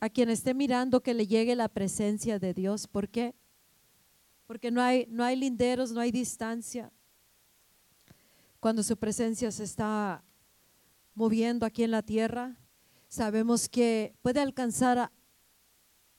[0.00, 2.86] a quien esté mirando que le llegue la presencia de Dios.
[2.86, 3.34] ¿Por qué?
[4.46, 6.92] Porque no hay, no hay linderos, no hay distancia.
[8.60, 10.24] Cuando su presencia se está
[11.14, 12.56] moviendo aquí en la tierra,
[13.08, 15.12] sabemos que puede alcanzar a,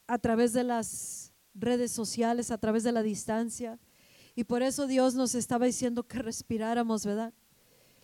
[0.07, 3.79] a través de las redes sociales, a través de la distancia.
[4.35, 7.33] Y por eso Dios nos estaba diciendo que respiráramos, ¿verdad?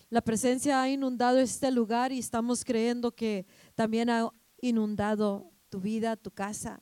[0.10, 4.30] La presencia ha inundado este lugar y estamos creyendo que también ha
[4.62, 6.82] inundado tu vida, tu casa.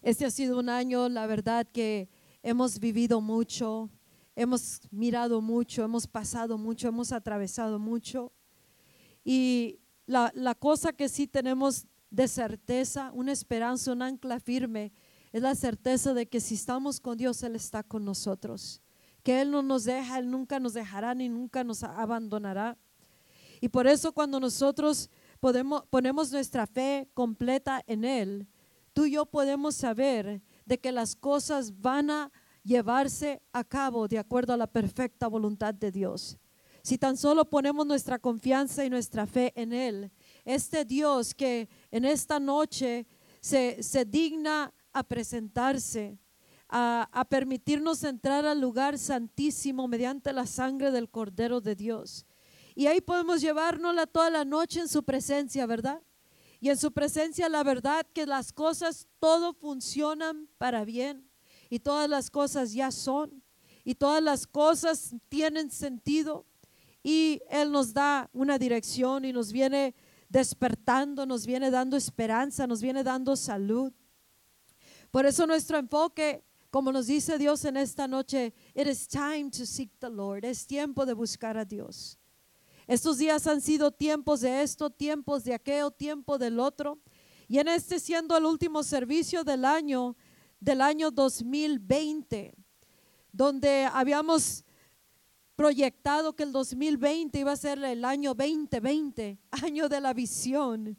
[0.00, 2.08] Este ha sido un año, la verdad, que
[2.44, 3.90] hemos vivido mucho,
[4.36, 8.30] hemos mirado mucho, hemos pasado mucho, hemos atravesado mucho.
[9.24, 14.92] Y la, la cosa que sí tenemos de certeza, una esperanza, un ancla firme,
[15.32, 18.80] es la certeza de que si estamos con Dios, Él está con nosotros.
[19.24, 22.78] Que Él no nos deja, Él nunca nos dejará ni nunca nos abandonará.
[23.60, 28.48] Y por eso cuando nosotros podemos, ponemos nuestra fe completa en Él,
[28.92, 34.18] tú y yo podemos saber de que las cosas van a llevarse a cabo de
[34.18, 36.36] acuerdo a la perfecta voluntad de Dios.
[36.82, 40.10] Si tan solo ponemos nuestra confianza y nuestra fe en Él,
[40.44, 43.06] este Dios que en esta noche
[43.40, 46.18] se, se digna a presentarse,
[46.68, 52.25] a, a, permitirnos entrar al lugar santísimo mediante la sangre del Cordero de Dios.
[52.76, 56.02] Y ahí podemos llevárnosla toda la noche en su presencia, ¿verdad?
[56.60, 61.26] Y en su presencia la verdad que las cosas todo funcionan para bien
[61.70, 63.42] y todas las cosas ya son
[63.82, 66.44] y todas las cosas tienen sentido
[67.02, 69.94] y Él nos da una dirección y nos viene
[70.28, 73.90] despertando, nos viene dando esperanza, nos viene dando salud.
[75.10, 79.64] Por eso nuestro enfoque, como nos dice Dios en esta noche, it is time to
[79.64, 80.44] seek the Lord.
[80.44, 82.18] Es tiempo de buscar a Dios.
[82.86, 86.98] Estos días han sido tiempos de esto, tiempos de aquello, tiempo del otro.
[87.48, 90.16] Y en este siendo el último servicio del año,
[90.60, 92.54] del año 2020,
[93.32, 94.64] donde habíamos
[95.56, 100.96] proyectado que el 2020 iba a ser el año 2020, año de la visión.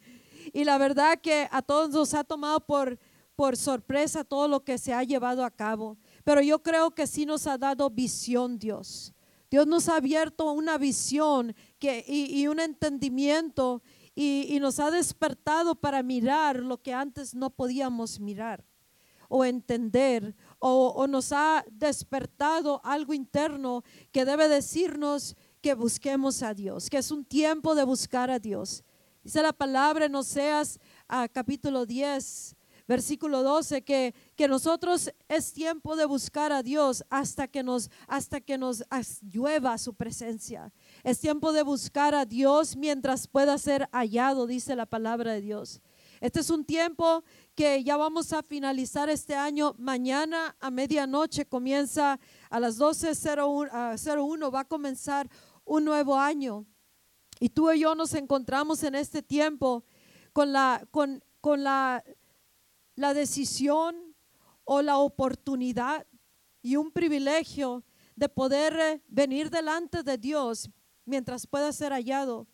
[0.54, 3.00] Y la verdad que a todos nos ha tomado por
[3.38, 7.24] por sorpresa todo lo que se ha llevado a cabo, pero yo creo que sí
[7.24, 9.14] nos ha dado visión Dios.
[9.52, 13.82] Dios nos ha abierto una visión que, y, un entendimiento
[14.16, 18.66] y, nos ha despertado para mirar lo que antes no podíamos mirar
[19.30, 26.54] o entender o, o nos ha despertado algo interno que debe decirnos que busquemos a
[26.54, 28.84] Dios, que es un tiempo de buscar a Dios.
[29.24, 32.56] Dice la palabra en Oseas a capítulo 10,
[32.88, 38.40] versículo 12, que, que nosotros es tiempo de buscar a Dios hasta que nos, hasta
[38.40, 38.84] que nos
[39.22, 40.72] llueva su presencia.
[41.04, 45.82] Es tiempo de buscar a Dios mientras pueda ser hallado, dice la palabra de Dios.
[46.20, 47.24] Este es un tiempo
[47.56, 49.76] que ya vamos a finalizar este año.
[49.78, 52.20] Mañana a medianoche comienza
[52.50, 55.30] a las 12.01, va a comenzar
[55.64, 56.66] un nuevo año.
[57.40, 59.84] Y tú y yo nos encontramos en este tiempo
[60.34, 62.04] con la, con, con la
[62.98, 63.96] la decisión
[64.66, 66.06] o la oportunidad
[66.62, 70.70] y un privilegio de poder eh, venir delante de Dios
[71.08, 72.48] mientras pueda ser hallado,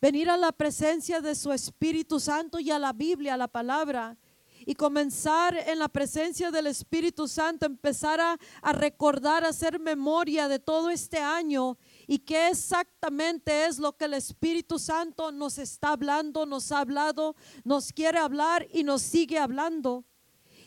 [0.00, 4.18] venir a la presencia de su Espíritu Santo y a la Biblia, a la palabra,
[4.66, 10.48] y comenzar en la presencia del Espíritu Santo, empezar a, a, recordar, a hacer memoria
[10.48, 11.76] de todo este año
[12.06, 17.36] y qué exactamente es lo que el Espíritu Santo nos está hablando, nos ha hablado,
[17.64, 20.04] nos quiere hablar y nos sigue hablando.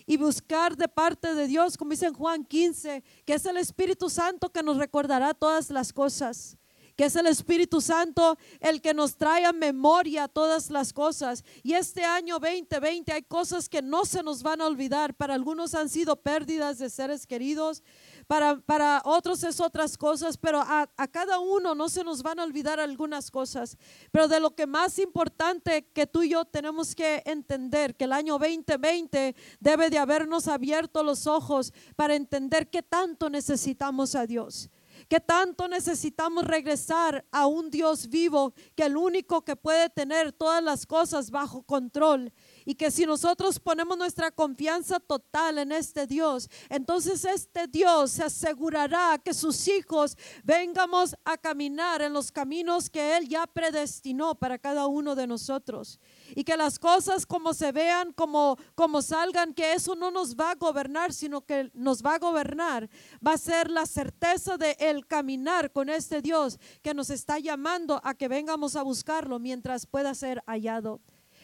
[0.05, 4.09] Y buscar de parte de Dios, como dice en Juan 15, que es el Espíritu
[4.09, 6.56] Santo que nos recordará todas las cosas
[6.97, 11.45] que es el Espíritu Santo el que nos trae a memoria todas las cosas.
[11.61, 15.13] Y este año 2020 hay cosas que no se nos van a olvidar.
[15.13, 17.83] Para algunos han sido pérdidas de seres queridos,
[18.25, 22.39] para, para otros es otras cosas, pero a, a, cada uno no se nos van
[22.39, 23.77] a olvidar algunas cosas.
[24.11, 28.11] Pero de lo que más importante que tú y yo tenemos que entender, que el
[28.11, 34.71] año 2020 debe de habernos abierto los ojos para entender qué tanto necesitamos a Dios
[35.07, 40.63] que tanto necesitamos regresar a un Dios vivo, que el único que puede tener todas
[40.63, 42.33] las cosas bajo control
[42.67, 48.25] y que si nosotros ponemos nuestra confianza total en este Dios, entonces este Dios se
[48.25, 54.57] asegurará que sus hijos vengamos a caminar en los caminos que Él ya predestinó para
[54.57, 55.97] cada uno de nosotros.
[56.35, 60.51] Y que las cosas como se vean, como, como salgan, que eso no nos va
[60.51, 62.89] a gobernar, sino que nos va a gobernar.
[63.25, 68.01] Va a ser la certeza de el caminar con este Dios que nos está llamando
[68.03, 70.99] a que vengamos a buscarlo mientras pueda ser hallado.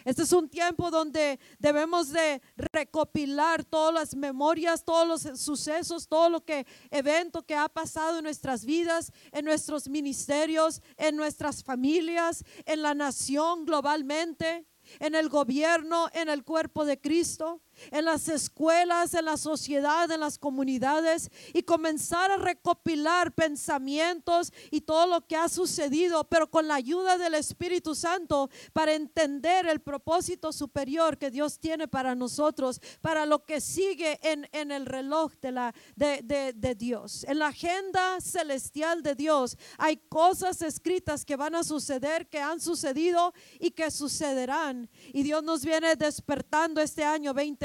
[0.05, 6.29] Este es un tiempo donde debemos de recopilar todas las memorias, todos los sucesos, todo
[6.29, 12.43] lo que evento que ha pasado en nuestras vidas, en nuestros ministerios, en nuestras familias,
[12.65, 14.65] en la nación globalmente,
[14.99, 17.61] en el gobierno, en el cuerpo de Cristo
[17.91, 24.81] en las escuelas, en la sociedad, en las comunidades y comenzar a recopilar pensamientos y
[24.81, 29.79] todo lo que ha sucedido, pero con la ayuda del Espíritu Santo para entender el
[29.79, 35.33] propósito superior que Dios tiene para nosotros, para lo que sigue en, en el reloj
[35.41, 37.23] de, la, de, de, de Dios.
[37.27, 42.59] En la agenda celestial de Dios hay cosas escritas que van a suceder, que han
[42.59, 44.89] sucedido y que sucederán.
[45.13, 47.62] Y Dios nos viene despertando este año 20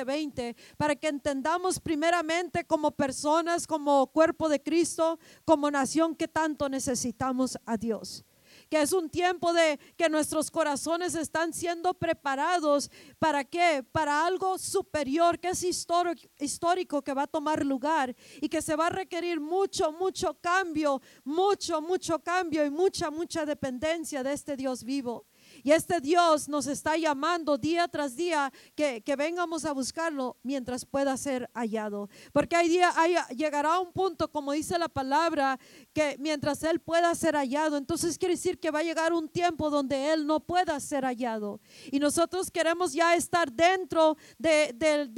[0.76, 7.58] para que entendamos primeramente como personas, como cuerpo de Cristo, como nación que tanto necesitamos
[7.66, 8.24] a Dios
[8.68, 13.84] que es un tiempo de que nuestros corazones están siendo preparados para qué?
[13.92, 18.76] Para algo superior que es histórico, histórico que va a tomar lugar y que se
[18.76, 24.56] va a requerir mucho, mucho cambio, mucho, mucho cambio y mucha, mucha dependencia de este
[24.56, 25.26] Dios vivo.
[25.68, 31.14] Y este Dios nos está llamando día tras día que, vengamos a buscarlo mientras pueda
[31.18, 32.08] ser hallado.
[32.32, 32.90] Porque hay día,
[33.36, 35.60] llegará un punto, como dice la palabra,
[35.92, 39.68] que mientras Él pueda ser hallado, entonces quiere decir que va a llegar un tiempo
[39.68, 41.60] donde Él no pueda ser hallado.
[41.92, 44.72] Y nosotros queremos ya estar dentro de,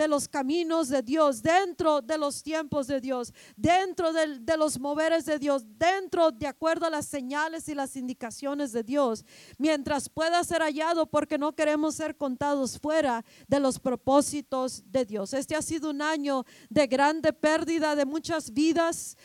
[0.08, 5.26] los caminos de Dios, dentro de los tiempos de Dios, dentro de, de los moveres
[5.26, 9.25] de Dios, dentro de acuerdo a las señales y las indicaciones de Dios.
[9.56, 15.33] Mientras pueda ser hallado porque no queremos ser contados fuera de los propósitos de Dios.
[15.33, 19.17] Este ha sido un año de grande pérdida de muchas vidas,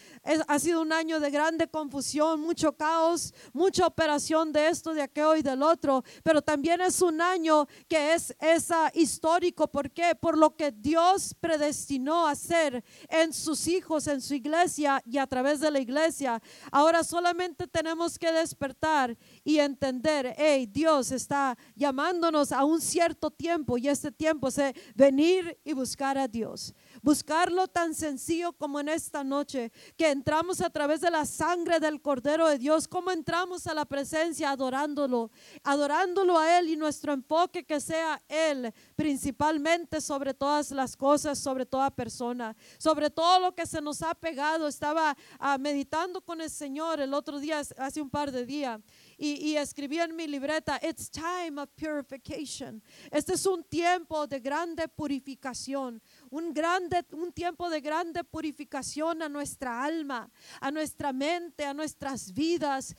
[0.48, 5.36] ha sido un año de grande confusión, mucho caos, mucha operación de esto, de aquello
[5.36, 9.68] y del otro, pero también es un año que es esa histórico.
[9.68, 10.16] ¿Por qué?
[10.16, 15.60] Por lo que Dios predestinó hacer en sus hijos, en su iglesia y a través
[15.60, 16.42] de la iglesia.
[16.72, 23.78] Ahora solamente tenemos que despertar y entender, hey, Dios está llamándonos a un cierto tiempo
[23.78, 24.60] y este tiempo es
[24.96, 26.74] venir y buscar a Dios.
[27.06, 32.02] Buscarlo tan sencillo como en esta noche, que entramos a través de la sangre del
[32.02, 35.30] Cordero de Dios, como entramos a la presencia adorándolo,
[35.64, 41.68] adorándolo a Él y nuestro enfoque que sea Él principalmente sobre todas las cosas, sobre
[41.68, 44.68] toda persona, sobre todo lo que se nos ha pegado.
[44.68, 48.82] Estaba ah, meditando con el Señor el otro día, hace un par de días,
[49.16, 52.82] y, y escribí en mi libreta, It's time of purification.
[53.12, 56.02] Este es un tiempo de grande purificación,
[56.36, 60.30] un, grande, un tiempo de grande purificación a nuestra alma,
[60.60, 62.94] a nuestra mente, a nuestras vidas,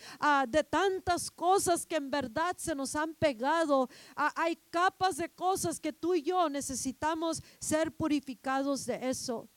[0.48, 3.90] de tantas cosas que en verdad se nos han pegado.
[4.14, 9.48] hay capas de cosas que tú y yo necesitamos ser purificados de eso.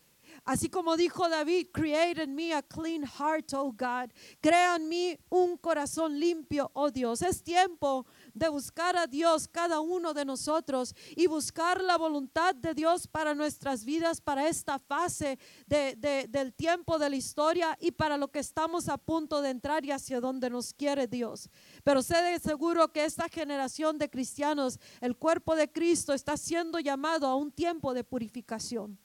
[0.46, 4.12] Así como dijo David, create in me a clean heart, oh God.
[4.42, 7.22] Crea en mí un corazón limpio, oh Dios.
[7.22, 8.06] Es tiempo
[8.40, 13.36] de buscar a Dios cada uno de nosotros y buscar la voluntad de Dios para
[13.36, 15.38] nuestras vidas, para esta fase
[15.68, 19.92] del tiempo de la historia y para lo que estamos a punto de entrar y
[19.92, 21.50] hacia donde nos quiere Dios.
[21.84, 26.80] Pero sé de seguro que esta generación de cristianos, el cuerpo de Cristo, está siendo
[26.80, 28.98] llamado a un tiempo de purificación.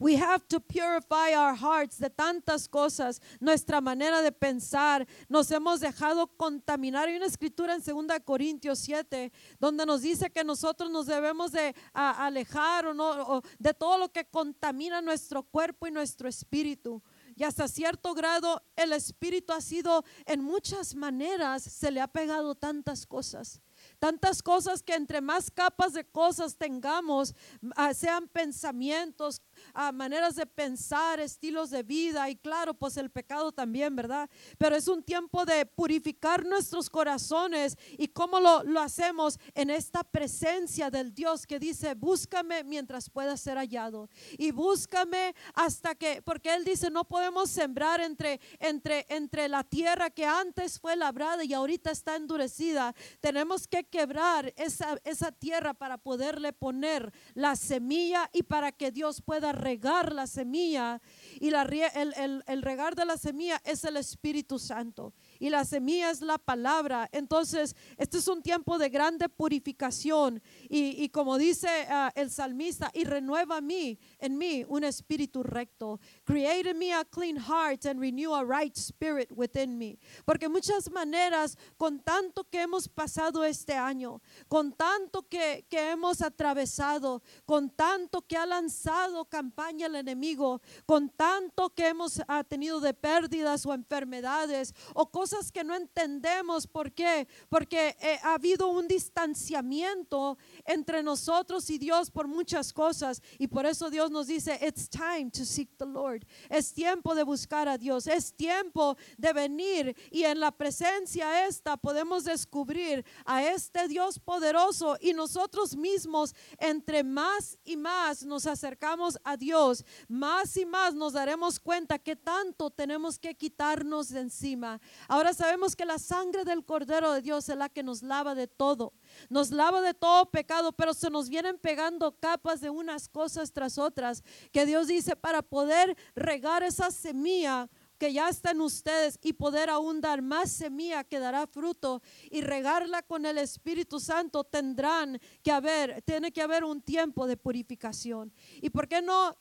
[0.00, 5.06] We have to purify our hearts de tantas cosas, nuestra manera de pensar.
[5.28, 7.08] Nos hemos dejado contaminar.
[7.08, 11.74] Hay una escritura en 2 Corintios 7 donde nos dice que nosotros nos debemos de
[11.92, 17.02] alejar o no, de todo lo que contamina nuestro cuerpo y nuestro espíritu.
[17.34, 22.54] Y hasta cierto grado el espíritu ha sido en muchas maneras, se le ha pegado
[22.54, 23.60] tantas cosas.
[23.98, 27.34] Tantas cosas que entre más capas de cosas tengamos,
[27.76, 29.40] ah, sean pensamientos,
[29.74, 34.28] ah, maneras de pensar, estilos de vida y claro, pues el pecado también, ¿verdad?
[34.58, 40.04] Pero es un tiempo de purificar nuestros corazones y cómo lo, lo hacemos en esta
[40.04, 46.54] presencia del Dios que dice, búscame mientras pueda ser hallado y búscame hasta que, porque
[46.54, 51.54] Él dice, no podemos sembrar entre, entre, entre la tierra que antes fue labrada y
[51.54, 52.94] ahorita está endurecida.
[53.20, 59.22] Tenemos que quebrar esa, esa tierra para poderle poner la semilla y para que Dios
[59.22, 61.00] pueda regar la semilla.
[61.40, 65.14] Y la, el, el, regar de la semilla es el Espíritu Santo.
[65.38, 67.08] y la semilla es la palabra.
[67.12, 73.04] Entonces, este es un tiempo de grande purificación y, como dice ah, el salmista, y
[73.04, 76.00] renueva mí, en mí un espíritu recto.
[76.28, 79.98] Create in me a clean heart and renew a right spirit within me.
[80.26, 86.20] Porque muchas maneras, con tanto que hemos pasado este año, con tanto que, que hemos
[86.20, 92.78] atravesado, con tanto que ha lanzado campaña el enemigo, con tanto que hemos ah, tenido
[92.80, 96.66] de pérdidas o enfermedades o cosas que no entendemos.
[96.66, 97.26] ¿Por qué?
[97.48, 103.22] Porque eh, ha habido un distanciamiento entre nosotros y Dios por muchas cosas.
[103.38, 106.17] Y por eso Dios nos dice, it's time to seek the Lord.
[106.48, 108.06] Es tiempo de buscar a Dios.
[108.06, 114.96] Es tiempo de venir y en la presencia esta podemos descubrir a este Dios poderoso
[115.00, 121.12] y nosotros mismos entre más y más nos acercamos a Dios, más y más nos
[121.12, 124.80] daremos cuenta que tanto tenemos que quitarnos de encima.
[125.08, 128.46] Ahora sabemos que la sangre del Cordero de Dios es la que nos lava de
[128.46, 128.92] todo.
[129.28, 133.78] Nos lava de todo pecado, pero se nos vienen pegando capas de unas cosas tras
[133.78, 134.22] otras
[134.52, 137.68] que Dios dice para poder regar esa semilla
[137.98, 142.40] que ya está en ustedes y poder aún dar más semilla que dará fruto y
[142.40, 148.32] regarla con el Espíritu Santo, tendrán que haber, tiene que haber un tiempo de purificación.
[148.60, 149.36] ¿Y por qué no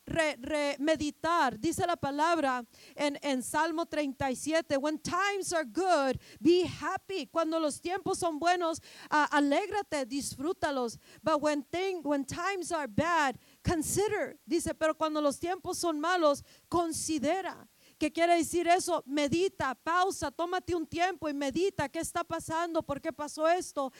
[0.79, 1.59] meditar?
[1.59, 7.27] Dice la palabra en, en Salmo 37, when times are good, be happy.
[7.27, 10.99] Cuando los tiempos son buenos, alégrate, disfrútalos.
[11.21, 11.65] But when,
[12.03, 14.39] when times are bad, consider.
[14.45, 17.67] Dice, pero cuando los tiempos son malos, considera.
[17.97, 19.03] ¿Qué quiere decir eso?
[19.07, 23.91] Medita, pausa, tómate un tiempo y medita qué está pasando, por qué pasó esto.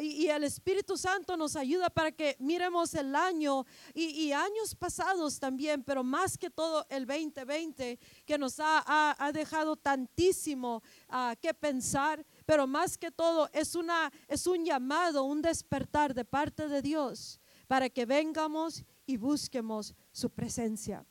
[0.00, 3.64] Y el Espíritu Santo nos ayuda para que miremos el año
[3.94, 10.82] y, años pasados también, pero más que todo el 2020 que nos ha, dejado tantísimo
[11.08, 16.24] uh, que pensar, pero más que todo es, una, es un llamado, un despertar de
[16.24, 21.06] parte de Dios para que vengamos y busquemos su presencia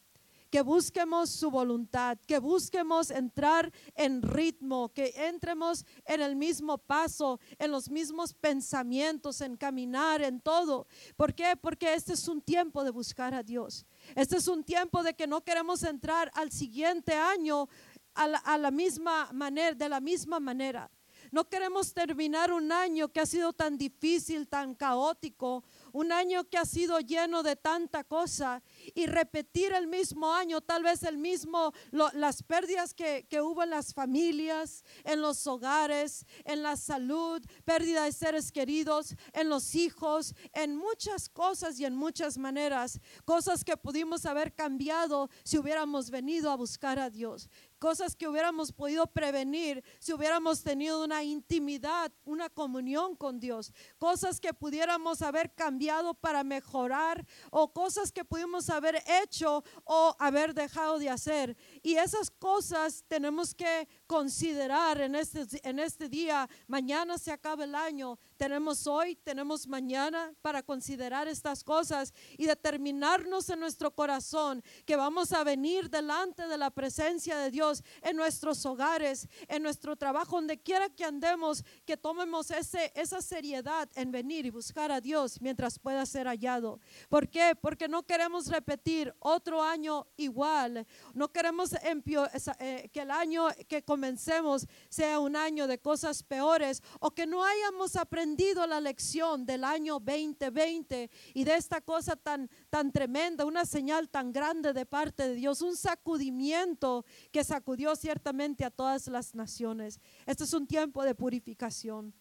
[0.51, 7.39] que busquemos su voluntad, que busquemos entrar en ritmo, que entremos en el mismo paso,
[7.58, 10.88] en los mismos pensamientos, en caminar, en todo.
[11.15, 11.55] ¿Por qué?
[11.60, 13.86] Porque este es un tiempo de buscar a Dios.
[14.13, 17.70] Este es un tiempo de que no queremos entrar al siguiente año
[18.13, 20.91] a la, misma manera, de la misma manera.
[21.31, 26.57] No queremos terminar un año que ha sido tan difícil, tan caótico, un año que
[26.57, 28.62] ha sido lleno de tanta cosa
[28.95, 31.74] y repetir el mismo año, tal vez el mismo,
[32.13, 38.03] las pérdidas que, que, hubo en las familias, en los hogares, en la salud, pérdida
[38.05, 43.77] de seres queridos, en los hijos, en muchas cosas y en muchas maneras, cosas que
[43.77, 47.50] pudimos haber cambiado si hubiéramos venido a buscar a Dios
[47.81, 54.39] cosas que hubiéramos podido prevenir si hubiéramos tenido una intimidad, una comunión con Dios, cosas
[54.39, 61.00] que pudiéramos haber cambiado para mejorar o cosas que pudimos haber hecho o haber dejado
[61.00, 61.57] de hacer.
[61.83, 66.47] Y esas cosas tenemos que considerar en este, en este día.
[66.67, 68.19] Mañana se acaba el año.
[68.38, 75.31] Tenemos hoy, tenemos mañana para considerar estas cosas y determinarnos en nuestro corazón que vamos
[75.31, 80.59] a venir delante de la presencia de Dios en nuestros hogares, en nuestro trabajo, donde
[80.59, 85.79] quiera que andemos, que tomemos ese, esa seriedad en venir y buscar a Dios mientras
[85.79, 86.79] pueda ser hallado.
[87.09, 87.55] ¿Por qué?
[87.59, 90.85] Porque no queremos repetir otro año igual.
[91.13, 97.12] No queremos eh, que el año que comencemos sea un año de cosas peores o
[97.12, 102.92] que no hayamos aprendido la lección del año 2020 y de esta cosa tan, tan
[102.92, 108.72] tremenda, una señal tan grande de parte de Dios, un sacudimiento que sacudió ciertamente a
[108.72, 110.00] todas las naciones.
[110.25, 112.13] Este es un tiempo de purificación.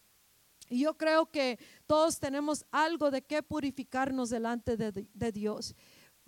[0.68, 5.74] Y yo creo que todos tenemos algo de qué purificarnos delante de, de Dios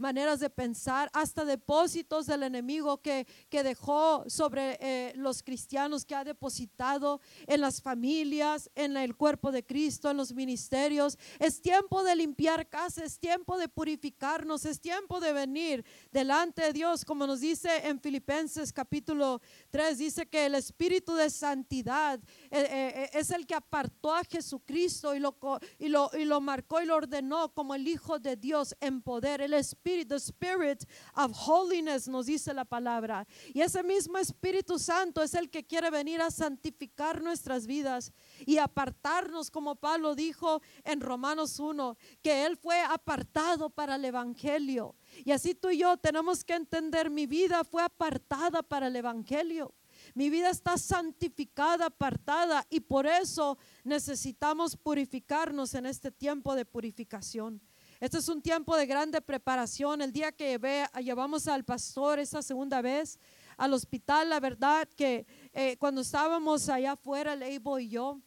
[0.03, 6.17] maneras de pensar, hasta depósitos del enemigo que, que dejó sobre eh, los cristianos, que
[6.17, 11.17] ha depositado en las familias, en el cuerpo de Cristo, en los ministerios.
[11.39, 16.73] Es tiempo de limpiar casa, es tiempo de purificarnos, es tiempo de venir delante de
[16.73, 19.41] Dios, como nos dice en Filipenses capítulo
[19.71, 22.19] 3, dice que el espíritu de santidad
[22.51, 25.39] eh, eh, es el que apartó a Jesucristo y lo,
[25.79, 29.41] y, lo, y lo marcó y lo ordenó como el Hijo de Dios en poder.
[29.41, 30.85] El espíritu the Spirit
[31.15, 33.27] of holiness, nos dice la palabra.
[33.53, 38.13] Y ese mismo Espíritu Santo es el que quiere venir a santificar nuestras vidas
[38.47, 44.97] y apartarnos, como Pablo dijo en Romanos 1, que Él fue apartado para el Evangelio.
[45.25, 49.75] Y así tú y yo tenemos que entender, mi vida fue apartada para el Evangelio.
[50.15, 57.61] Mi vida está santificada, apartada y por eso necesitamos purificarnos en este tiempo de purificación.
[58.03, 60.03] Este es un tiempo de grande preparación.
[60.03, 60.59] El día que
[61.05, 63.17] llevamos al pastor esa segunda vez
[63.57, 68.21] al hospital, la verdad que eh, cuando estábamos allá afuera, Leibo y yo,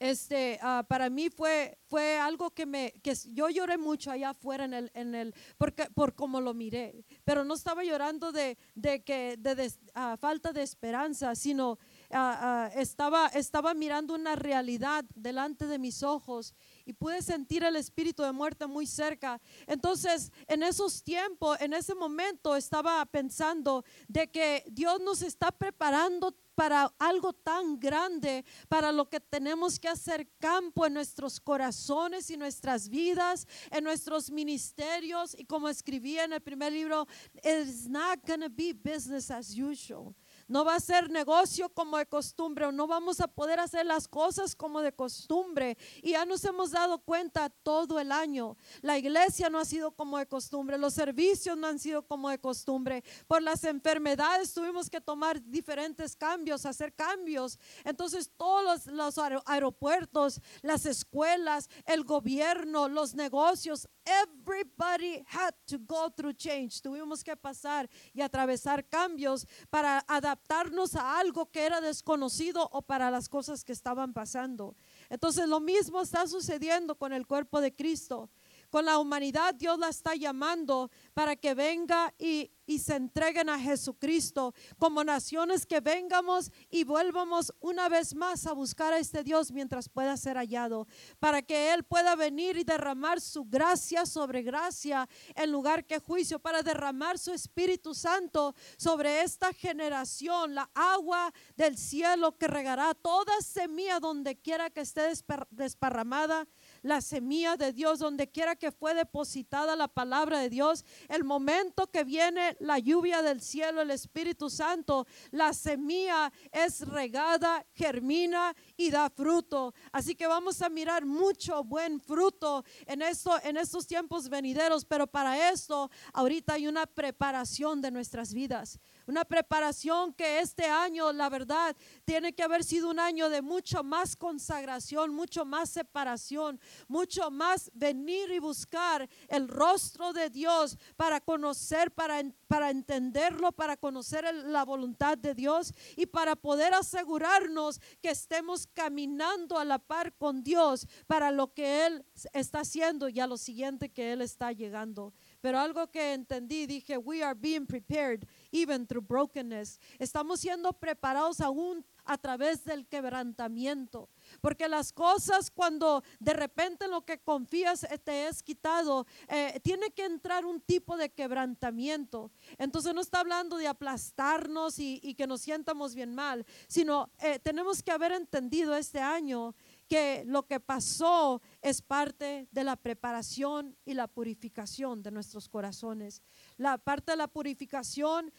[0.00, 4.64] este, ah, para mí fue, fue algo que me, que yo lloré mucho allá afuera
[4.64, 9.04] en el, en el, porque, por cómo lo miré, pero no estaba llorando de, de
[9.04, 11.78] que, de, ah, falta de esperanza, sino
[12.10, 16.54] ah, estaba, estaba mirando una realidad delante de mis ojos
[16.86, 19.40] y pude sentir el espíritu de muerte muy cerca.
[19.66, 26.34] Entonces, en esos tiempos, en ese momento, estaba pensando de que Dios nos está preparando
[26.54, 32.36] para algo tan grande, para lo que tenemos que hacer campo en nuestros corazones y
[32.36, 35.38] nuestras vidas, en nuestros ministerios.
[35.38, 37.06] Y como escribí en el primer libro,
[37.44, 40.14] it's not gonna be business as usual.
[40.48, 44.06] No va a ser negocio como de costumbre, o no vamos a poder hacer las
[44.06, 45.76] cosas como de costumbre.
[46.02, 48.56] Y ya nos hemos dado cuenta todo el año.
[48.80, 52.38] La iglesia no ha sido como de costumbre, los servicios no han sido como de
[52.38, 53.02] costumbre.
[53.26, 57.58] Por las enfermedades tuvimos que tomar diferentes cambios, hacer cambios.
[57.84, 66.34] Entonces todos los, aeropuertos, las escuelas, el gobierno, los negocios, everybody had to go through
[66.34, 66.80] change.
[66.80, 72.82] Tuvimos que pasar y atravesar cambios para adaptar adaptarnos a algo que era desconocido o
[72.82, 74.76] para las cosas que estaban pasando.
[75.08, 78.28] Entonces lo mismo está sucediendo con el cuerpo de Cristo
[78.76, 84.52] con la humanidad, Dios la está llamando para que venga y, se entreguen a Jesucristo.
[84.76, 89.88] Como naciones que vengamos y vuelvamos una vez más a buscar a este Dios mientras
[89.88, 90.88] pueda ser hallado,
[91.20, 96.38] para que Él pueda venir y derramar su gracia sobre gracia en lugar que juicio,
[96.38, 103.40] para derramar su Espíritu Santo sobre esta generación, la agua del cielo que regará toda
[103.40, 105.02] semilla donde quiera que esté
[105.50, 106.46] desparramada
[106.82, 111.86] la semilla de Dios, donde quiera que fue depositada la palabra de Dios, el momento
[111.88, 118.90] que viene la lluvia del cielo, el Espíritu Santo, la semilla es regada, germina y
[118.90, 119.74] da fruto.
[119.92, 125.06] Así que vamos a mirar mucho buen fruto en esto, en estos tiempos venideros, pero
[125.06, 131.28] para esto ahorita hay una preparación de nuestras vidas una preparación que este año, la
[131.28, 137.30] verdad, tiene que haber sido un año de mucho más consagración, mucho más separación, mucho
[137.30, 144.32] más venir y buscar el rostro de Dios para conocer, para, para entenderlo, para conocer
[144.34, 150.42] la voluntad de Dios y para poder asegurarnos que estemos caminando a la par con
[150.42, 155.12] Dios para lo que Él está haciendo y a lo siguiente que Él está llegando.
[155.40, 158.24] Pero algo que entendí, dije, we are being prepared
[158.56, 159.78] even through brokenness.
[159.98, 164.08] Estamos siendo preparados aún a través del quebrantamiento.
[164.40, 169.90] Porque las cosas cuando de repente lo que confías eh, te es quitado, eh, tiene
[169.90, 172.30] que entrar un tipo de quebrantamiento.
[172.58, 177.82] Entonces no está hablando de aplastarnos y, que nos sientamos bien mal, sino eh, tenemos
[177.82, 179.54] que haber entendido este año
[179.88, 186.22] que lo que pasó es parte de la preparación y la purificación de nuestros corazones.
[186.56, 188.32] La parte de la purificación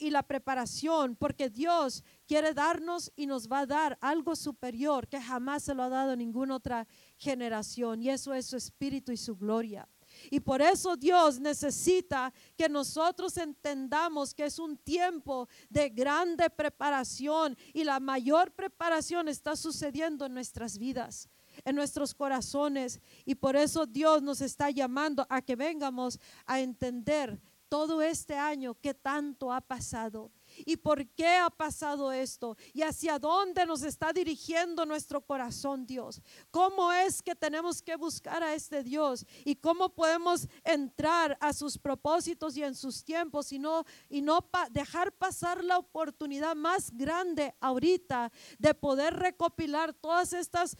[0.00, 5.20] y la preparación, porque Dios quiere darnos y nos va a dar algo superior que
[5.20, 6.88] jamás se lo ha dado ninguna otra
[7.18, 9.86] generación, y eso es su espíritu y su gloria.
[10.30, 17.54] Y por eso Dios necesita que nosotros entendamos que es un tiempo de grande preparación
[17.74, 21.28] y la mayor preparación está sucediendo en nuestras vidas
[21.66, 23.00] en nuestros corazones.
[23.26, 28.74] Y por eso Dios nos está llamando a que vengamos a entender todo este año
[28.80, 30.30] que tanto ha pasado
[30.64, 36.22] y por qué ha pasado esto y hacia dónde nos está dirigiendo nuestro corazón Dios.
[36.50, 41.78] ¿Cómo es que tenemos que buscar a este Dios y cómo podemos entrar a sus
[41.78, 47.54] propósitos y en sus tiempos y no, y no dejar pasar la oportunidad más grande
[47.60, 50.76] ahorita de poder recopilar todas estas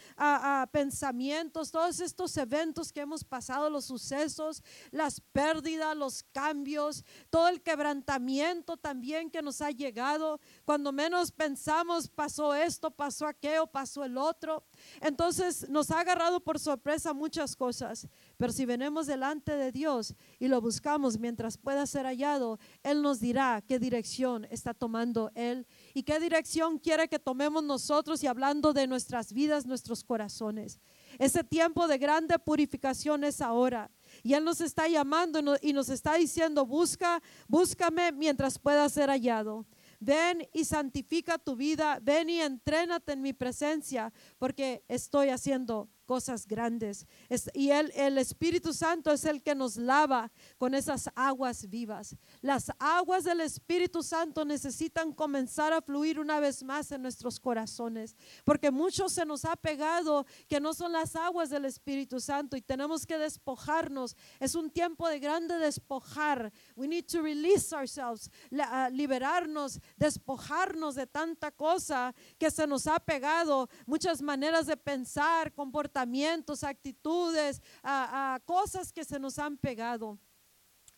[0.71, 7.63] pensamientos, todos estos eventos que hemos pasado, los sucesos, las pérdidas, los cambios, todo el
[7.63, 10.41] quebrantamiento también que nos ha llegado.
[10.65, 14.65] Cuando menos pensamos, pasó esto, pasó aquello, pasó el otro.
[15.01, 18.09] Entonces nos ha agarrado por sorpresa muchas cosas.
[18.37, 23.21] Pero si venimos delante de Dios y lo buscamos mientras pueda ser hallado, Él nos
[23.21, 28.73] dirá qué dirección está tomando Él y qué dirección quiere que tomemos nosotros y hablando
[28.73, 30.81] de nuestras vidas, nuestros corazones.
[31.19, 33.91] Ese tiempo de grande purificación es ahora.
[34.23, 39.67] Y Él nos está llamando y nos está diciendo, busca, búscame mientras pueda ser hallado.
[39.99, 46.47] ven y santifica tu vida, ven y entrénate en mi presencia, porque estoy haciendo cosas
[46.47, 47.07] grandes.
[47.53, 52.17] y el, el Espíritu Santo es el que nos lava con esas aguas vivas.
[52.41, 58.17] Las aguas del Espíritu Santo necesitan comenzar a fluir una vez más en nuestros corazones,
[58.45, 62.63] porque mucho se nos ha pegado que no son las aguas del Espíritu Santo y
[62.63, 64.17] tenemos que despojarnos.
[64.39, 66.53] Es un tiempo de grande despojar.
[66.77, 68.31] We need to release ourselves,
[68.93, 75.96] liberarnos, despojarnos de tanta cosa que se nos ha pegado, muchas maneras de pensar, comportamientos
[76.65, 80.19] actitudes, a, cosas que se nos han pegado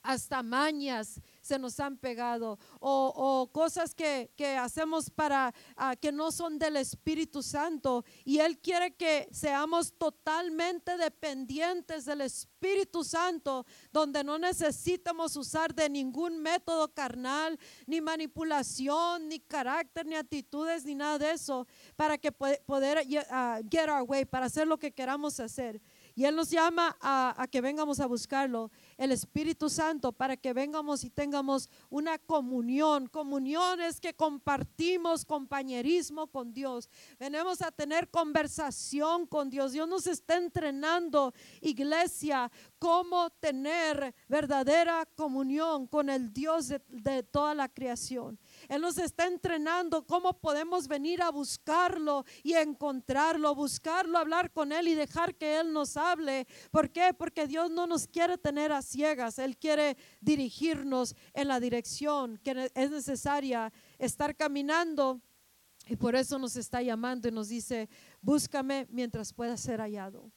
[0.03, 4.31] hasta mañas se nos han pegado o, cosas que,
[4.61, 5.55] hacemos para
[6.01, 13.03] que no son del Espíritu Santo y Él quiere que seamos totalmente dependientes del Espíritu
[13.03, 20.85] Santo donde no necesitamos usar de ningún método carnal ni manipulación ni carácter ni actitudes
[20.85, 24.93] ni nada de eso para que poder uh, get our way para hacer lo que
[24.93, 25.81] queramos hacer.
[26.19, 31.05] Y Él nos llama a, que vengamos a buscarlo, el Espíritu Santo, para que vengamos
[31.05, 33.07] y tengamos una comunión.
[33.07, 36.91] Comunión es que compartimos compañerismo con Dios.
[37.19, 39.73] Venimos a tener conversación con Dios.
[39.73, 47.55] Dios nos está entrenando, iglesia, cómo tener verdadera comunión con el Dios de, de toda
[47.55, 48.39] la creación.
[48.69, 54.89] Él nos está entrenando cómo podemos venir a buscarlo y encontrarlo, buscarlo, hablar con Él
[54.89, 56.47] y dejar que Él nos hable.
[56.71, 57.15] ¿Por qué?
[57.17, 59.39] Porque Dios no nos quiere tener a ciegas.
[59.39, 65.23] Él quiere dirigirnos en la dirección que es necesaria estar caminando.
[65.87, 67.89] Y por eso nos está llamando y nos dice,
[68.21, 70.31] búscame mientras pueda ser hallado.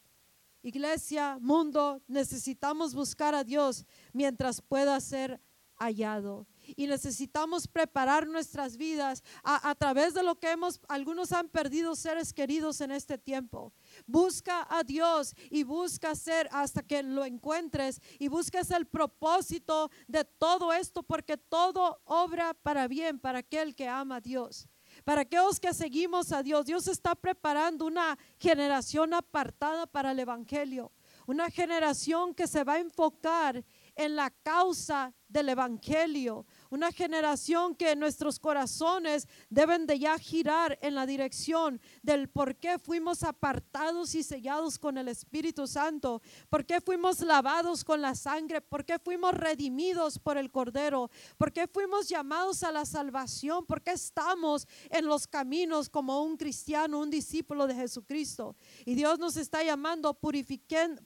[0.63, 5.41] Iglesia, mundo, necesitamos buscar a Dios mientras pueda ser
[5.76, 11.95] hallado y necesitamos preparar nuestras vidas a, través de lo que hemos, algunos han perdido
[11.95, 13.73] seres queridos en este tiempo.
[14.05, 20.25] Busca a Dios y busca ser hasta que lo encuentres y busques el propósito de
[20.25, 24.67] todo esto porque todo obra para bien para aquel que ama a Dios.
[25.03, 30.91] Para aquellos que seguimos a Dios, Dios está preparando una generación apartada para el Evangelio,
[31.25, 33.63] una generación que se va a enfocar
[33.95, 40.93] en la causa del Evangelio, una generación que nuestros corazones deben de ya girar en
[40.93, 46.82] la dirección del por qué fuimos apartados y sellados con el Espíritu Santo, por qué
[46.82, 52.10] fuimos lavados con la sangre, por qué fuimos redimidos por el Cordero, por qué fuimos
[52.10, 57.67] llamados a la salvación, por qué estamos en los caminos como un cristiano, un discípulo
[57.67, 58.56] de Jesucristo.
[58.86, 60.99] Y Dios nos está llamando, purifiquen,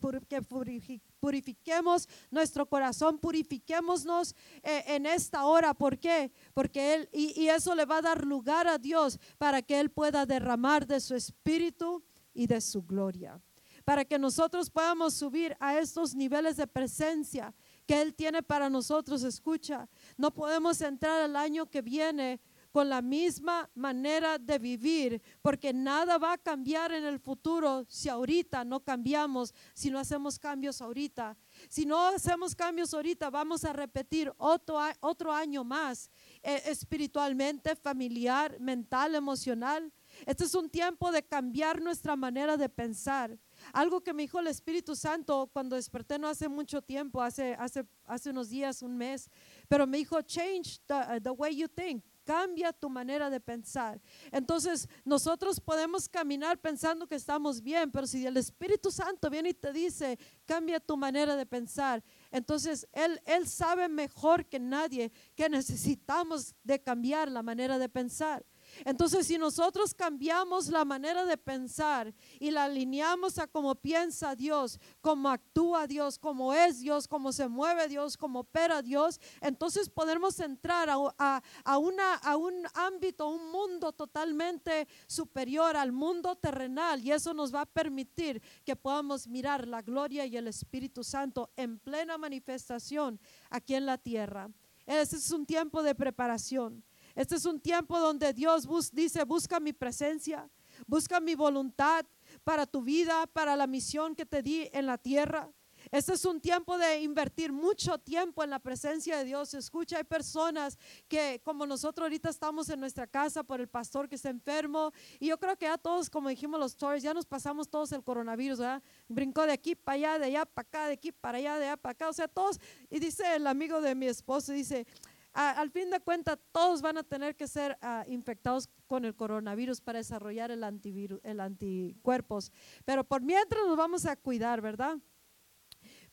[1.26, 5.74] purifiquemos nuestro corazón, purifiquémonos eh, en esta hora.
[5.74, 6.32] ¿Por qué?
[6.54, 9.90] Porque Él, y, y eso le va a dar lugar a Dios para que Él
[9.90, 13.42] pueda derramar de su espíritu y de su gloria.
[13.84, 17.56] Para que nosotros podamos subir a estos niveles de presencia
[17.88, 19.24] que Él tiene para nosotros.
[19.24, 22.40] Escucha, no podemos entrar al año que viene
[22.76, 28.10] con la misma manera de vivir, porque nada va a cambiar en el futuro si
[28.10, 31.38] ahorita no cambiamos, si no hacemos cambios ahorita.
[31.70, 36.12] Si no hacemos cambios ahorita, vamos a repetir otro, otro año más,
[36.44, 39.90] eh, espiritualmente, familiar, mental, emocional.
[40.26, 43.40] Este es un tiempo de cambiar nuestra manera de pensar.
[43.72, 47.86] Algo que me dijo el Espíritu Santo cuando desperté no hace mucho tiempo, hace, hace,
[48.04, 49.30] hace unos días, un mes,
[49.70, 50.82] pero me dijo, change
[51.22, 54.02] the way you think cambia tu manera de pensar.
[54.32, 59.54] Entonces nosotros podemos caminar pensando que estamos bien, pero si el Espíritu Santo viene y
[59.54, 65.48] te dice, cambia tu manera de pensar, entonces Él, él sabe mejor que nadie que
[65.48, 68.46] necesitamos de cambiar la manera de pensar.
[68.84, 74.80] Entonces, si nosotros cambiamos la manera de pensar y la alineamos a cómo piensa Dios,
[75.02, 80.40] cómo actúa Dios, cómo es Dios, cómo se mueve Dios, cómo opera Dios, entonces podemos
[80.40, 87.12] entrar a, a, una, a un ámbito, un mundo totalmente superior al mundo terrenal y
[87.12, 91.80] eso nos va a permitir que podamos mirar la gloria y el Espíritu Santo en
[91.80, 94.50] plena manifestación aquí en la tierra.
[94.86, 96.84] Ese es un tiempo de preparación.
[97.16, 100.50] Este es un tiempo donde Dios dice, busca mi presencia,
[100.86, 102.06] busca mi voluntad
[102.44, 105.50] para tu vida, para la misión que te di en la tierra.
[105.92, 109.54] Este es un tiempo de invertir mucho tiempo en la presencia de Dios.
[109.54, 114.16] Escucha, hay personas que como nosotros ahorita estamos en nuestra casa por el pastor que
[114.16, 117.70] está enfermo y yo creo que ya todos, como dijimos los stories, ya nos pasamos
[117.70, 118.84] todos el coronavirus, ¿verdad?
[119.08, 121.78] Brincó de aquí para allá, de allá para acá, de aquí para allá, de allá
[121.78, 122.60] para acá, o sea, todos.
[122.90, 124.88] Y dice el amigo de mi esposo, dice,
[125.36, 129.82] al fin de cuentas todos van a tener que ser ah, infectados con el coronavirus
[129.82, 132.52] para desarrollar el antivirus, el anticuerpos.
[132.86, 134.98] Pero por mientras nos vamos a cuidar, ¿verdad?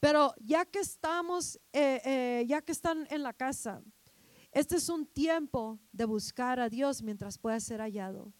[0.01, 3.83] Pero ya que estamos, eh, eh, ya que están en la casa,
[4.51, 8.33] este es un tiempo de buscar a Dios mientras pueda ser hallado.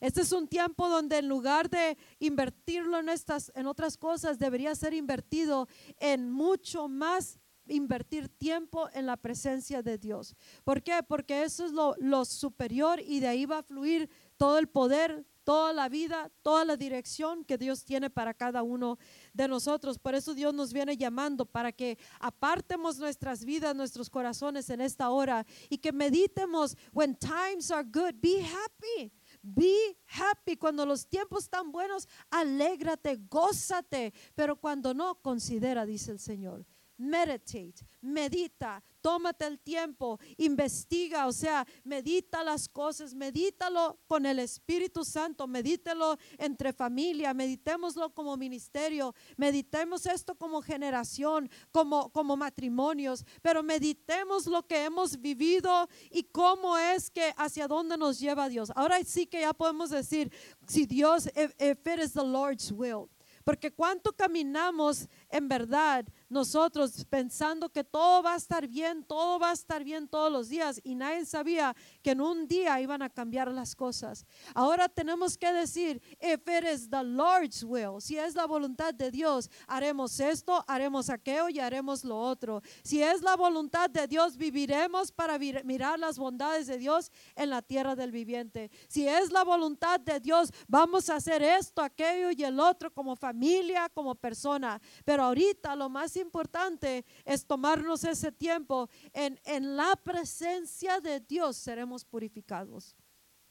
[0.00, 4.74] Este es un tiempo donde en lugar de invertirlo en estas, en otras cosas, debería
[4.74, 10.34] ser invertido en mucho más invertir tiempo en la presencia de Dios.
[10.64, 11.02] ¿Por qué?
[11.06, 15.26] Porque eso es lo, lo, superior y de ahí va a fluir todo el poder,
[15.44, 18.98] toda la vida, toda la dirección que Dios tiene para cada uno
[19.32, 19.98] de nosotros.
[19.98, 25.10] Por eso Dios nos viene llamando para que apartemos nuestras vidas, nuestros corazones en esta
[25.10, 29.12] hora y que meditemos, when times are good, be happy.
[29.42, 30.56] Be happy.
[30.56, 34.14] Cuando los tiempos están buenos, alégrate, gózate.
[34.34, 36.64] Pero cuando no, considera, dice el Señor
[36.96, 45.04] meditate, medita, tómate el tiempo, investiga, o sea, medita las cosas, medítalo con el Espíritu
[45.04, 53.62] Santo, medítelo entre familia, meditémoslo como ministerio, meditemos esto como generación, como, como matrimonios, pero
[53.62, 58.72] meditemos lo que hemos vivido y cómo es que hacia dónde nos lleva Dios.
[58.74, 60.32] Ahora sí que ya podemos decir,
[60.66, 63.10] si Dios, if, if it is the Lord's will.
[63.44, 69.50] Porque cuánto caminamos en verdad nosotros pensando que todo va a estar bien, todo va
[69.50, 73.10] a estar bien todos los días y nadie sabía que en un día iban a
[73.10, 74.24] cambiar las cosas.
[74.54, 79.10] Ahora tenemos que decir, if it is the Lord's will, si es la voluntad de
[79.10, 82.62] Dios, haremos esto, haremos aquello y haremos lo otro.
[82.84, 87.60] Si es la voluntad de Dios, viviremos para mirar las bondades de Dios en la
[87.60, 88.70] tierra del viviente.
[88.86, 93.16] Si es la voluntad de Dios, vamos a hacer esto, aquello y el otro como
[93.16, 94.80] familia como persona.
[95.04, 101.56] Pero ahorita lo más importante es tomarnos ese tiempo en, en la presencia de Dios
[101.56, 102.96] seremos purificados.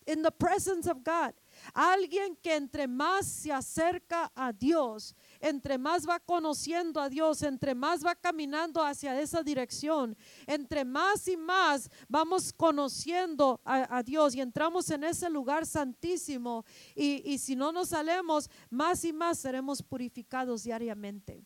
[0.06, 1.34] In the presence of God.
[1.74, 7.76] Alguien que entre más se acerca a Dios, entre más va conociendo a Dios, entre
[7.76, 14.42] más va caminando hacia esa dirección, entre más y más vamos conociendo a, Dios y
[14.42, 19.82] entramos en ese lugar santísimo y, y si no nos salemos, más y más seremos
[19.82, 21.46] purificados diariamente.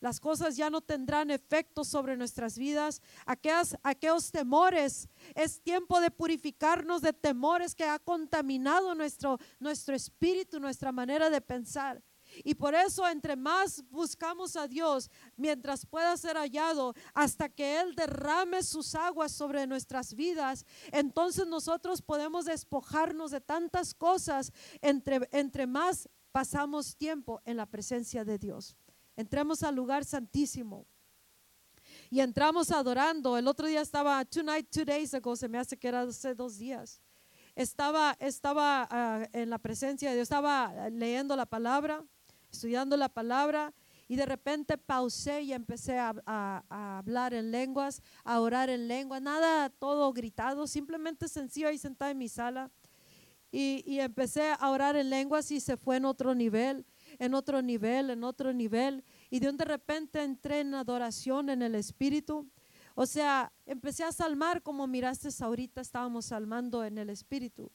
[0.00, 3.02] Las cosas ya no tendrán efecto sobre nuestras vidas.
[3.26, 10.58] Aquellos, aquellos temores, es tiempo de purificarnos de temores que ha contaminado nuestro, nuestro espíritu,
[10.58, 12.02] nuestra manera de pensar.
[12.44, 17.94] Y por eso entre más buscamos a Dios, mientras pueda ser hallado, hasta que Él
[17.94, 25.66] derrame sus aguas sobre nuestras vidas, entonces nosotros podemos despojarnos de tantas cosas entre, entre
[25.66, 28.76] más pasamos tiempo en la presencia de Dios.
[29.20, 30.86] Entramos al lugar santísimo.
[32.10, 33.36] Y entramos adorando.
[33.36, 36.34] El otro día estaba, two night, two days ago, se me hace que era hace
[36.34, 37.00] dos días.
[37.54, 42.02] Estaba, estaba ah, en la presencia de Dios, estaba leyendo la palabra,
[42.50, 43.74] estudiando la palabra
[44.08, 49.68] y de repente pausé y empecé a, hablar en lenguas, a orar en lenguas, nada
[49.68, 52.70] todo gritado, simplemente sencillo ahí sentada en mi sala.
[53.52, 56.86] Y, y, empecé a orar en lenguas y se fue en otro nivel
[57.20, 59.04] en otro nivel, en otro nivel.
[59.28, 62.48] Y de un de repente entré en adoración en el Espíritu.
[62.94, 67.70] O sea, empecé a salmar como miraste ahorita, estábamos salmando en el Espíritu.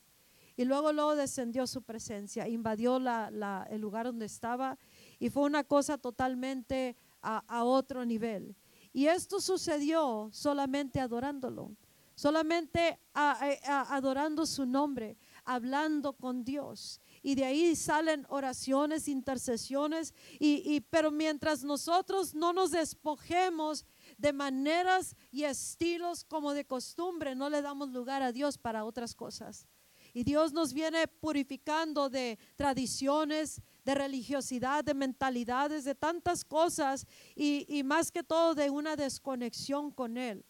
[0.57, 4.77] Y luego, luego descendió su presencia, invadió la, el lugar donde estaba
[5.19, 8.55] y fue una cosa totalmente a, otro nivel.
[8.93, 11.75] Y esto sucedió solamente adorándolo,
[12.15, 21.09] solamente adorando su nombre, hablando con Dios y de ahí salen oraciones, intercesiones, y, pero
[21.09, 23.83] mientras nosotros no nos despojemos
[24.19, 29.15] de maneras y estilos como de costumbre, no le damos lugar a Dios para otras
[29.15, 29.67] cosas.
[30.13, 37.65] Y Dios nos viene purificando de tradiciones, de religiosidad, de mentalidades, de tantas cosas y,
[37.67, 40.45] y más que todo de una desconexión con Él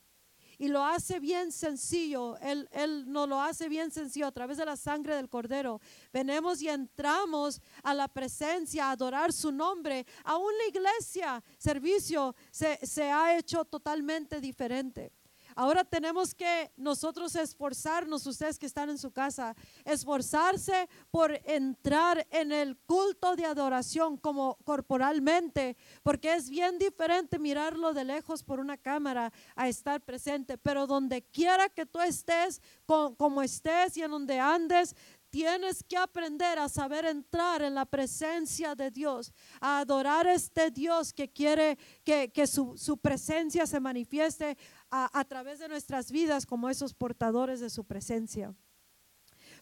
[0.58, 2.38] y lo hace bien sencillo.
[2.38, 5.82] Él, él nos lo hace bien sencillo a través de la sangre del Cordero.
[6.12, 10.06] Venemos y entramos a la presencia, a adorar su nombre.
[10.24, 15.12] Aún la iglesia, servicio, se, se ha hecho totalmente diferente.
[15.56, 22.52] Ahora tenemos que nosotros esforzarnos, ustedes que están en su casa, esforzarse por entrar en
[22.52, 28.78] el culto de adoración como corporalmente, porque es bien diferente mirarlo de lejos por una
[28.78, 34.40] cámara a estar presente, pero donde quiera que tú estés, como estés y en donde
[34.40, 34.94] andes,
[35.36, 40.72] tienes que aprender a saber entrar en la presencia de Dios, a adorar a este
[40.72, 44.58] Dios que quiere que, su, presencia se manifieste
[44.96, 48.54] a, través de nuestras vidas como esos portadores de su presencia.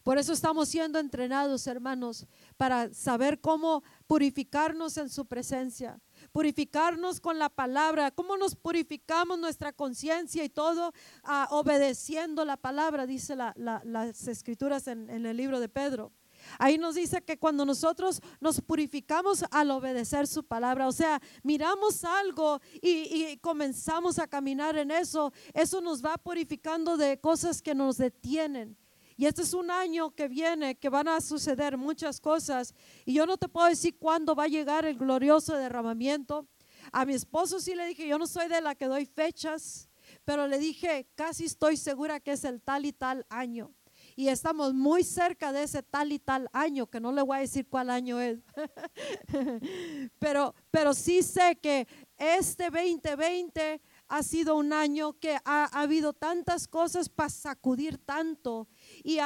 [0.02, 2.26] Por eso estamos siendo entrenados, hermanos,
[2.58, 5.98] para saber cómo purificarnos en su presencia,
[6.30, 10.92] purificarnos con la palabra, cómo nos purificamos nuestra conciencia y todo
[11.22, 16.12] ah, obedeciendo la palabra, dice las escrituras en, el libro de Pedro.
[16.58, 22.04] Ahí nos dice que cuando nosotros nos purificamos al obedecer su palabra, o sea, miramos
[22.04, 27.98] algo y, comenzamos a caminar en eso, eso nos va purificando de cosas que nos
[27.98, 28.76] detienen.
[29.16, 32.74] Y este es un año que viene, que van a suceder muchas cosas.
[33.04, 36.48] Y yo no te puedo decir cuándo va a llegar el glorioso derramamiento.
[36.90, 39.88] A mi esposo sí le dije, yo no soy de la que doy fechas,
[40.24, 43.72] pero le dije, casi estoy segura que es el tal y tal año.
[44.16, 47.40] Y estamos muy cerca de ese tal y tal año, que no le voy a
[47.40, 48.38] decir cuál año es.
[50.18, 56.12] pero, pero sí sé que este 2020 ha sido un año que ha, ha habido
[56.12, 58.68] tantas cosas para sacudir tanto
[59.02, 59.18] y,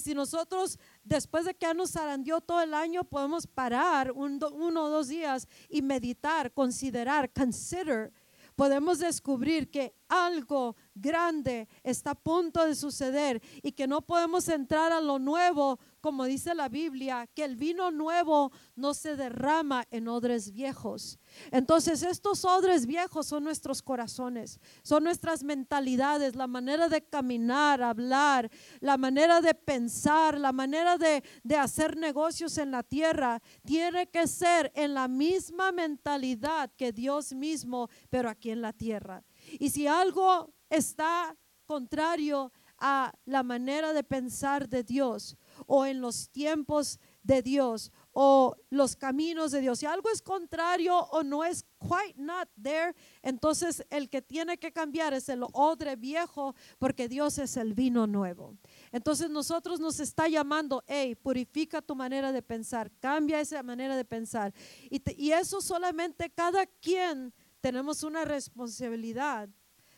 [0.00, 5.08] si nosotros, después de que nos zarandeó todo el año, podemos parar uno o dos
[5.08, 8.12] días y meditar, considerar, consider,
[8.56, 14.92] podemos descubrir que algo grande está a punto de suceder y que no podemos entrar
[14.92, 20.06] a lo nuevo, como dice la Biblia, que el vino nuevo no se derrama en
[20.06, 21.18] odres viejos.
[21.50, 28.48] Entonces estos odres viejos son nuestros corazones, son nuestras mentalidades, la manera de caminar, hablar,
[28.78, 33.42] la manera de pensar, la manera de, de hacer negocios en la tierra.
[33.64, 39.24] Tiene que ser en la misma mentalidad que Dios mismo, pero aquí en la tierra.
[39.58, 46.30] Y si algo está contrario a la manera de pensar de Dios o en los
[46.30, 49.80] tiempos de Dios o los caminos de Dios.
[49.80, 54.72] Si algo es contrario o no es quite not there, entonces el que tiene que
[54.72, 58.56] cambiar es el odre viejo porque Dios es el vino nuevo.
[58.92, 64.04] Entonces nosotros nos está llamando, hey, purifica tu manera de pensar, cambia esa manera de
[64.04, 64.54] pensar.
[64.88, 69.48] Y, y eso solamente cada quien tenemos una responsabilidad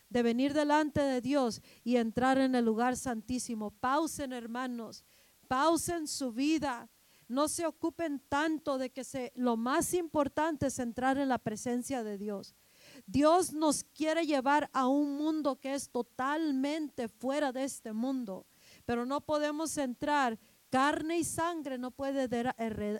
[0.09, 3.71] de venir delante de Dios y entrar en el lugar santísimo.
[3.71, 5.05] Pausen, hermanos,
[5.49, 6.89] pausen su vida.
[7.27, 12.03] No se ocupen tanto de que se, lo más importante es entrar en la presencia
[12.03, 12.55] de Dios.
[13.07, 18.47] Dios nos quiere llevar a un mundo que es totalmente fuera de este mundo,
[18.85, 20.39] pero no podemos entrar.
[20.71, 22.25] Carne y sangre no puede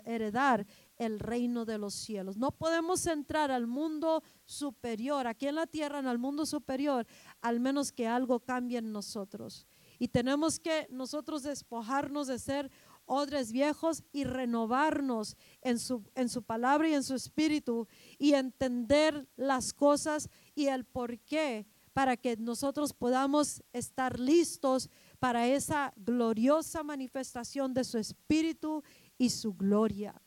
[0.05, 0.65] heredar
[0.97, 2.35] el reino de los cielos.
[2.35, 7.05] No podemos entrar al mundo superior, aquí en la tierra, en el mundo superior,
[7.41, 9.67] al menos que algo cambie en nosotros.
[9.99, 12.71] Y tenemos que nosotros despojarnos de ser
[13.05, 19.27] odres viejos y renovarnos en su, en su palabra y en su espíritu y entender
[19.35, 26.81] las cosas y el por qué para que nosotros podamos estar listos para esa gloriosa
[26.81, 28.83] manifestación de su espíritu
[29.17, 30.21] y su gloria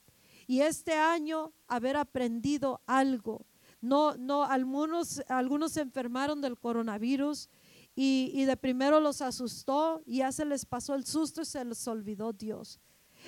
[0.46, 3.46] y este año haber aprendido algo.
[3.80, 7.48] No, no, algunos, algunos se enfermaron del coronavirus
[7.94, 11.87] y, de primero los asustó y ya se les pasó el susto y se les
[11.87, 12.81] olvidó Dios.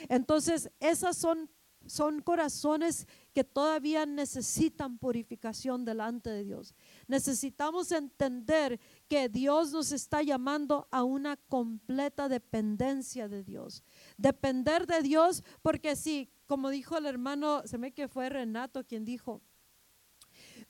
[0.09, 1.51] Entonces, esas son,
[1.87, 6.75] son corazones que todavía necesitan purificación delante de Dios.
[7.07, 13.85] Necesitamos entender que Dios nos está llamando a una completa dependencia de Dios.
[14.17, 19.05] Depender de Dios porque si como dijo el hermano, se me que fue Renato quien
[19.05, 19.43] dijo,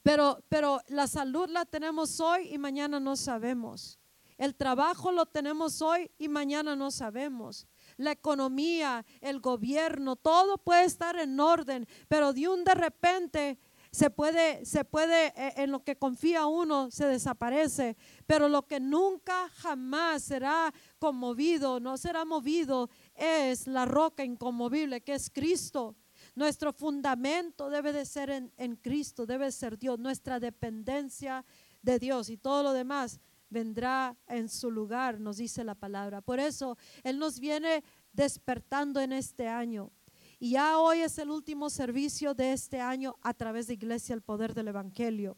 [0.04, 3.98] pero, pero la salud la tenemos hoy y mañana no sabemos.
[4.36, 7.66] El trabajo lo tenemos hoy y mañana no sabemos.
[7.96, 13.58] La economía, el gobierno, todo puede estar en orden, pero de un de repente
[13.92, 18.80] se puede, se puede, eh, en lo que confía uno, se desaparece, pero lo que
[18.80, 25.96] nunca jamás será conmovido, no será movido, es la roca inconmovible que es Cristo.
[26.34, 31.44] Nuestro fundamento debe de ser en, en Cristo, debe ser Dios, nuestra dependencia
[31.82, 33.20] de Dios y todo lo demás
[33.50, 36.20] vendrá en su lugar, nos dice la palabra.
[36.20, 39.92] Por eso Él nos viene despertando en este año.
[40.38, 44.22] Y ya hoy es el último servicio de este año a través de Iglesia el
[44.22, 45.36] Poder del Evangelio.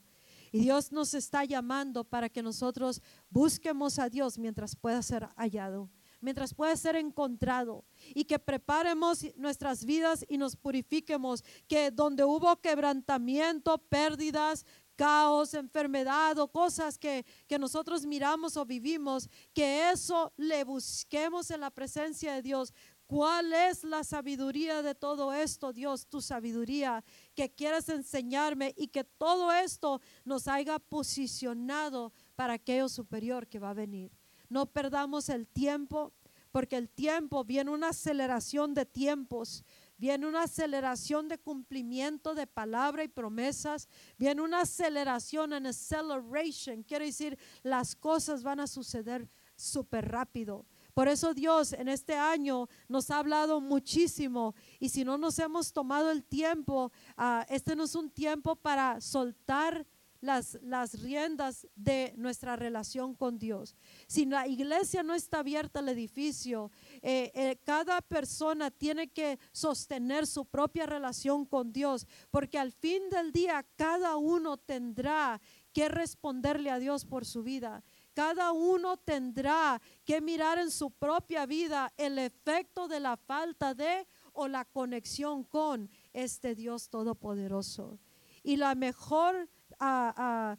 [0.50, 5.90] Y Dios nos está llamando para que nosotros busquemos a Dios mientras pueda ser hallado,
[6.20, 7.84] mientras pueda ser encontrado.
[8.14, 11.44] Y que preparemos nuestras vidas y nos purifiquemos.
[11.68, 14.64] Que donde hubo quebrantamiento, pérdidas,
[14.96, 21.60] caos, enfermedad o cosas que, que, nosotros miramos o vivimos, que eso le busquemos en
[21.60, 22.72] la presencia de Dios
[23.06, 26.08] ¿Cuál es la sabiduría de todo esto, Dios?
[26.08, 27.04] Tu sabiduría
[27.36, 33.70] que quieres enseñarme y que todo esto nos haya posicionado para aquello superior que va
[33.70, 34.10] a venir.
[34.48, 36.12] No perdamos el tiempo,
[36.52, 39.64] porque el tiempo viene una aceleración de tiempos,
[39.98, 47.06] viene una aceleración de cumplimiento de palabra y promesas, viene una aceleración, en acceleration, quiere
[47.06, 50.66] decir las cosas van a suceder súper rápido.
[50.94, 55.74] Por eso Dios en este año nos ha hablado muchísimo y si no nos hemos
[55.74, 59.86] tomado el tiempo, ah, este no es un tiempo para soltar
[60.26, 63.76] las, las riendas de nuestra relación con Dios.
[64.06, 66.70] Si la iglesia no está abierta al edificio,
[67.00, 73.08] eh, eh, cada persona tiene que sostener su propia relación con Dios, porque al fin
[73.08, 75.40] del día cada uno tendrá
[75.72, 77.84] que responderle a Dios por su vida.
[78.14, 84.06] Cada uno tendrá que mirar en su propia vida el efecto de la falta de
[84.32, 87.98] o la conexión con este Dios todopoderoso.
[88.42, 90.56] Y la mejor a,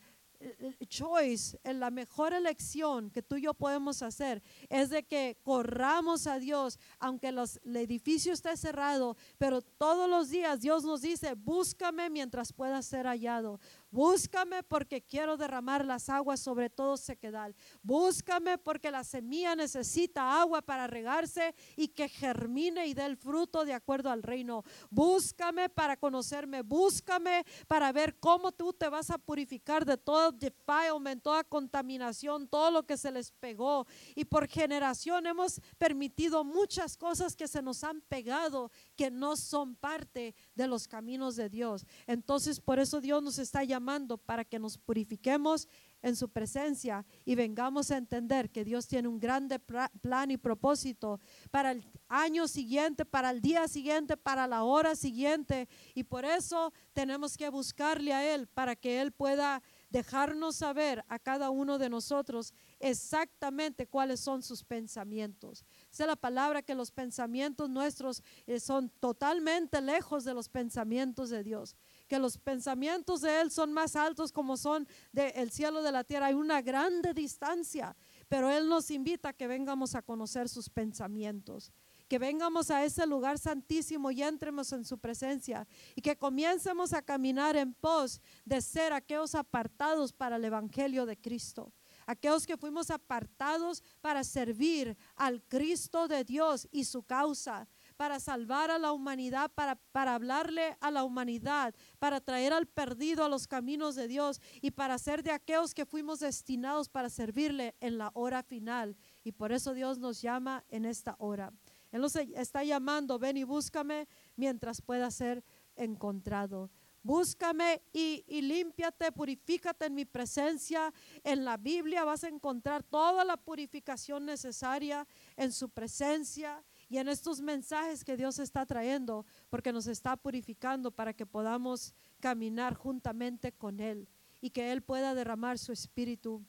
[0.87, 6.27] choice, en la mejor elección que tú y yo podemos hacer es de que corramos
[6.27, 11.33] a Dios, aunque los, el edificio esté cerrado, pero todos los días Dios nos dice,
[11.33, 13.59] búscame mientras pueda ser hallado.
[13.89, 17.55] Búscame porque quiero derramar las aguas sobre todo sequedal.
[17.81, 23.63] Búscame porque la semilla necesita agua para regarse y que germine y dé el fruto
[23.63, 24.63] de acuerdo al reino.
[24.89, 26.63] Búscame para conocerme.
[26.63, 32.71] Búscame para ver cómo tú te vas a purificar de todo defilement, toda contaminación, todo
[32.71, 33.87] lo que se les pegó.
[34.15, 39.75] Y por generación hemos permitido muchas cosas que se nos han pegado que no son
[39.75, 41.85] parte de los caminos de Dios.
[42.05, 45.67] Entonces, por eso Dios nos está llamando llamando para que nos purifiquemos
[46.01, 51.19] en su presencia y vengamos a entender que Dios tiene un grande plan y propósito
[51.51, 55.67] para el año siguiente, para el día siguiente, para la hora siguiente.
[55.93, 61.19] Y por eso tenemos que buscarle a Él para que Él pueda dejarnos saber a
[61.19, 65.65] cada uno de nosotros exactamente cuáles son sus pensamientos.
[65.89, 71.43] Sé la palabra que los pensamientos nuestros eh, son totalmente lejos de los pensamientos de
[71.43, 71.75] Dios
[72.07, 76.27] que los pensamientos de Él son más altos como son del cielo de la tierra.
[76.27, 77.95] Hay una grande distancia,
[78.27, 81.71] pero Él nos invita a que vengamos a conocer sus pensamientos
[82.07, 87.01] que vengamos a ese lugar santísimo y entremos en su presencia y que comiencemos a
[87.01, 91.73] caminar en pos de ser aquellos apartados para el Evangelio de Cristo.
[92.05, 98.69] Aquellos que fuimos apartados para servir al Cristo de Dios y su causa para salvar
[98.71, 103.47] a la humanidad, para, para hablarle a la humanidad, para traer al perdido a los
[103.47, 108.11] caminos de Dios y para ser de aquellos que fuimos destinados para servirle en la
[108.13, 108.95] hora final.
[109.23, 111.51] Y por eso Dios nos llama en esta hora.
[111.91, 115.43] Él nos está llamando, ven y búscame mientras pueda ser
[115.75, 116.69] encontrado.
[117.01, 120.93] Búscame y, y límpiate, purifícate en mi presencia.
[121.23, 127.09] En la Biblia vas a encontrar toda la purificación necesaria en su presencia y en
[127.09, 133.51] estos mensajes que Dios está trayendo, porque nos está purificando para que podamos caminar juntamente
[133.51, 134.07] con Él
[134.39, 136.45] y que Él pueda derramar su espíritu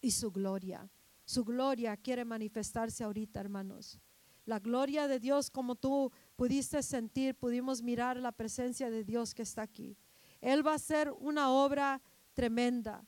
[0.00, 0.88] y su gloria.
[1.24, 3.98] Su gloria quiere manifestarse ahorita, hermanos.
[4.44, 9.42] La gloria de Dios, como tú pudiste sentir, pudimos mirar la presencia de Dios que
[9.42, 9.96] está aquí.
[10.40, 12.00] Él va a hacer una obra
[12.32, 13.04] tremenda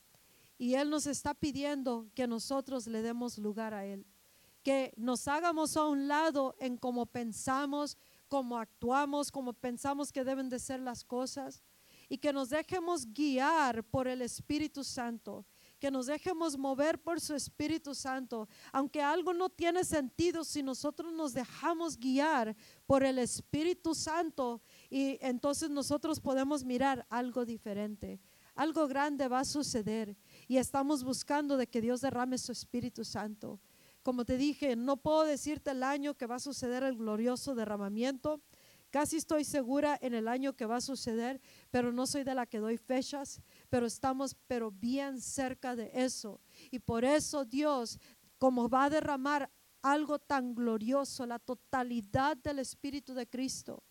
[0.59, 4.05] y Él nos está pidiendo que nosotros le demos lugar a Él
[4.62, 7.96] que nos hagamos a un lado en cómo pensamos,
[8.28, 11.62] cómo actuamos, cómo pensamos que deben de ser las cosas
[12.08, 15.46] y que nos dejemos guiar por el Espíritu Santo,
[15.78, 21.12] que nos dejemos mover por su Espíritu Santo, aunque algo no tiene sentido si nosotros
[21.12, 22.54] nos dejamos guiar
[22.86, 28.20] por el Espíritu Santo y entonces nosotros podemos mirar algo diferente.
[28.54, 33.58] Algo grande va a suceder y estamos buscando de que Dios derrame su Espíritu Santo.
[34.03, 38.40] Como te dije, no puedo decirte el año que va a suceder el glorioso derramamiento.
[38.90, 41.40] Casi estoy segura en el año que va a suceder,
[41.70, 46.40] pero no soy de la que doy fechas, pero estamos pero bien cerca de eso.
[46.70, 48.01] Y por eso Dios,
[48.38, 49.51] como va a derramar
[49.82, 53.82] algo tan glorioso, la totalidad del Espíritu de Cristo,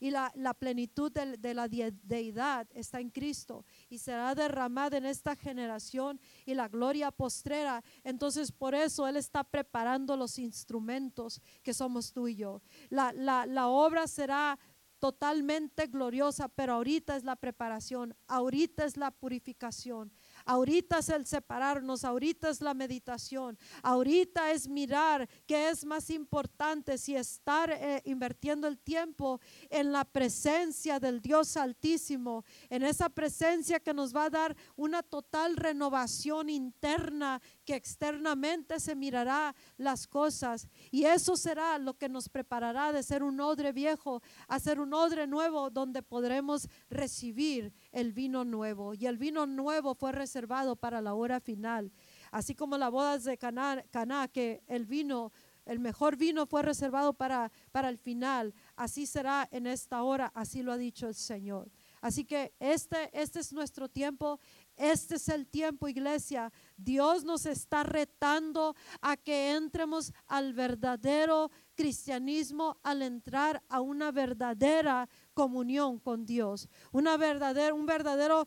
[0.00, 6.20] y la, plenitud de, la deidad está en Cristo y será derramada en esta generación
[6.44, 7.82] y la gloria postrera.
[8.04, 12.62] Entonces por eso Él está preparando los instrumentos que somos tú y yo.
[12.90, 14.58] La, la obra será
[14.98, 20.12] totalmente gloriosa, pero ahorita es la preparación, ahorita es la purificación,
[20.46, 26.98] Ahorita es el separarnos, ahorita es la meditación, ahorita es mirar qué es más importante,
[26.98, 33.80] si estar eh, invirtiendo el tiempo en la presencia del Dios Altísimo, en esa presencia
[33.80, 40.68] que nos va a dar una total renovación interna que externamente se mirará las cosas.
[40.92, 44.94] Y eso será lo que nos preparará de ser un odre viejo a ser un
[44.94, 51.00] odre nuevo donde podremos recibir el vino nuevo y el vino nuevo fue reservado para
[51.00, 51.90] la hora final
[52.30, 55.32] así como las bodas de Caná, Caná que el vino
[55.64, 58.54] el mejor vino fue reservado para, para el final.
[58.76, 61.72] Así será en esta hora, así lo ha dicho el Señor.
[62.00, 64.38] Así que este, este es nuestro tiempo,
[64.76, 66.52] este es el tiempo, iglesia.
[66.76, 75.08] Dios nos está retando a que entremos al verdadero cristianismo, al entrar a una verdadera
[75.34, 78.46] comunión con Dios, una verdadera, un verdadero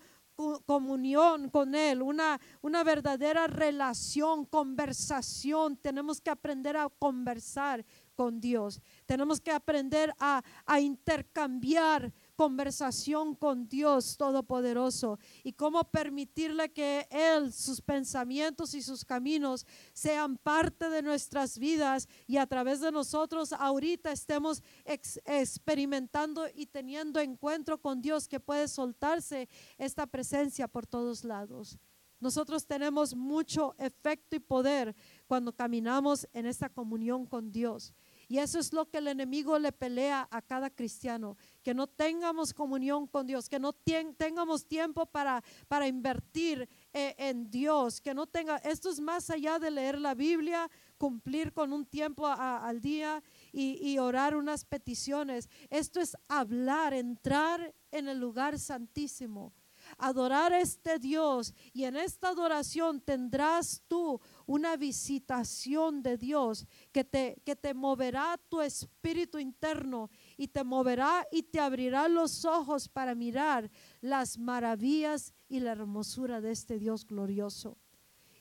[0.66, 5.76] comunión con Él, una, una verdadera relación, conversación.
[5.78, 8.82] Tenemos que aprender a conversar con Dios.
[9.06, 17.52] Tenemos que aprender a, a intercambiar conversación con Dios Todopoderoso y cómo permitirle que Él,
[17.52, 23.52] sus pensamientos y sus caminos sean parte de nuestras vidas y a través de nosotros
[23.52, 31.26] ahorita estemos experimentando y teniendo encuentro con Dios que puede soltarse esta presencia por todos
[31.26, 31.78] lados.
[32.22, 34.96] Nosotros tenemos mucho efecto y poder
[35.28, 37.94] cuando caminamos en esta comunión con Dios.
[38.28, 41.36] Y eso es lo que el enemigo le pelea a cada cristiano,
[41.70, 47.52] que no tengamos comunión con Dios, que no tengamos tiempo para, para invertir eh, en
[47.52, 50.68] Dios, que no tenga, esto es más allá de leer la Biblia,
[50.98, 55.48] cumplir con un tiempo al día y, y orar unas peticiones.
[55.70, 59.54] Esto es hablar, entrar en el lugar santísimo
[59.98, 67.04] adorar a este Dios y en esta adoración tendrás tú una visitación de Dios que
[67.04, 70.10] te, que te moverá tu espíritu interno
[70.40, 73.70] y te moverá y te abrirá los ojos para mirar
[74.00, 77.78] las maravillas y la hermosura de este Dios glorioso.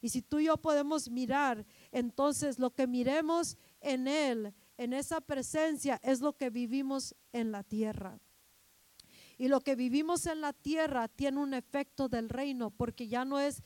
[0.00, 5.20] Y si tú y yo podemos mirar, entonces lo que miremos en Él, en esa
[5.20, 8.20] presencia, es lo que vivimos en la tierra.
[9.36, 13.40] Y lo que vivimos en la tierra tiene un efecto del reino, porque ya no
[13.40, 13.60] es,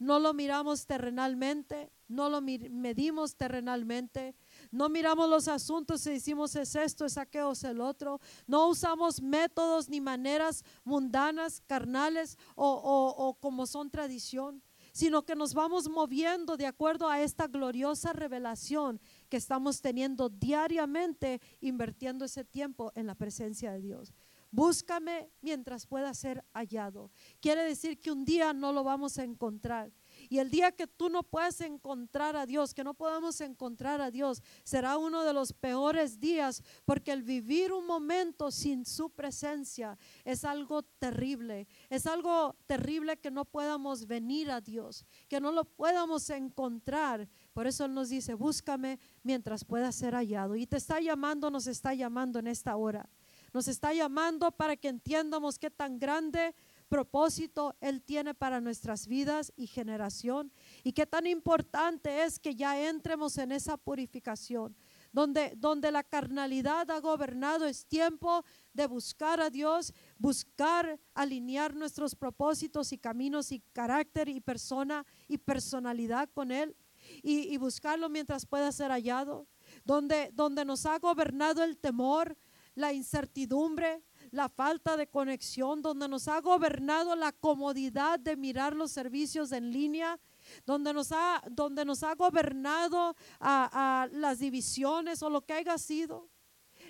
[0.00, 4.34] no lo miramos terrenalmente, no lo medimos terrenalmente,
[4.70, 8.20] no miramos los asuntos y decimos es esto, es aquello, es el otro.
[8.46, 12.66] No usamos métodos ni maneras mundanas, carnales o,
[13.16, 19.00] o como son tradición, sino que nos vamos moviendo de acuerdo a esta gloriosa revelación
[19.28, 24.14] que estamos teniendo diariamente, invirtiendo ese tiempo en la presencia de Dios.
[24.50, 27.10] Búscame mientras pueda ser hallado.
[27.40, 29.92] Quiere decir que un día no lo vamos a encontrar.
[30.28, 34.10] Y el día que tú no puedas encontrar a Dios, que no podamos encontrar a
[34.10, 39.98] Dios, será uno de los peores días, porque el vivir un momento sin su presencia
[40.24, 41.68] es algo terrible.
[41.90, 47.28] Es algo terrible que no podamos venir a Dios, que no lo podamos encontrar.
[47.52, 50.56] Por eso Él nos dice, búscame mientras pueda ser hallado.
[50.56, 53.08] Y te está llamando, nos está llamando en esta hora.
[53.52, 56.54] Nos está llamando para que entiendamos qué tan grande
[56.88, 62.88] propósito Él tiene para nuestras vidas y generación y qué tan importante es que ya
[62.88, 64.76] entremos en esa purificación.
[65.12, 72.14] Donde, donde la carnalidad ha gobernado, es tiempo de buscar a Dios, buscar alinear nuestros
[72.14, 76.76] propósitos y caminos y carácter y persona y personalidad con Él
[77.22, 79.46] y, buscarlo mientras pueda ser hallado.
[79.84, 82.36] Donde, donde nos ha gobernado el temor,
[82.74, 84.02] la incertidumbre,
[84.36, 89.72] la falta de conexión, donde nos ha gobernado la comodidad de mirar los servicios en
[89.72, 90.20] línea,
[90.66, 96.28] donde nos ha, donde nos ha gobernado a, las divisiones o lo que haya sido.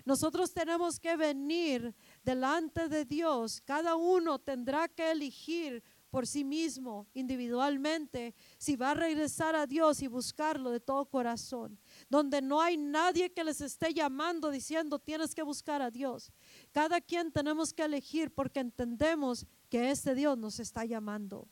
[0.04, 3.62] Nosotros tenemos que venir delante de Dios.
[3.64, 10.02] Cada uno tendrá que elegir por sí mismo, individualmente, si va a regresar a Dios
[10.02, 11.78] y buscarlo de todo corazón
[12.08, 16.32] donde no hay nadie que les esté llamando diciendo tienes que buscar a Dios.
[16.76, 21.48] Cada quien tenemos que elegir porque entendemos que este Dios nos está llamando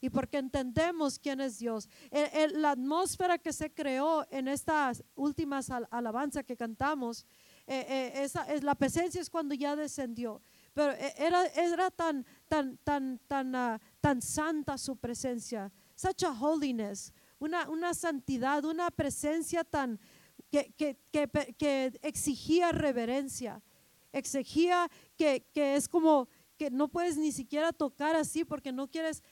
[0.00, 1.88] y porque entendemos quién es Dios.
[2.52, 7.26] la atmósfera que se creó en estas últimas alabanzas que cantamos,
[7.66, 10.40] eh, eh, esa, es, la presencia es cuando ya descendió.
[10.74, 16.30] Pero eh, era, era tan, tan, tan, tan, uh, tan santa su presencia, such a
[16.30, 19.98] holiness, una, santidad, una presencia tan
[20.52, 20.72] que,
[21.10, 23.60] que, exigía reverencia,
[24.12, 29.22] exigía que, es como que no puedes ni siquiera tocar así porque no quieres,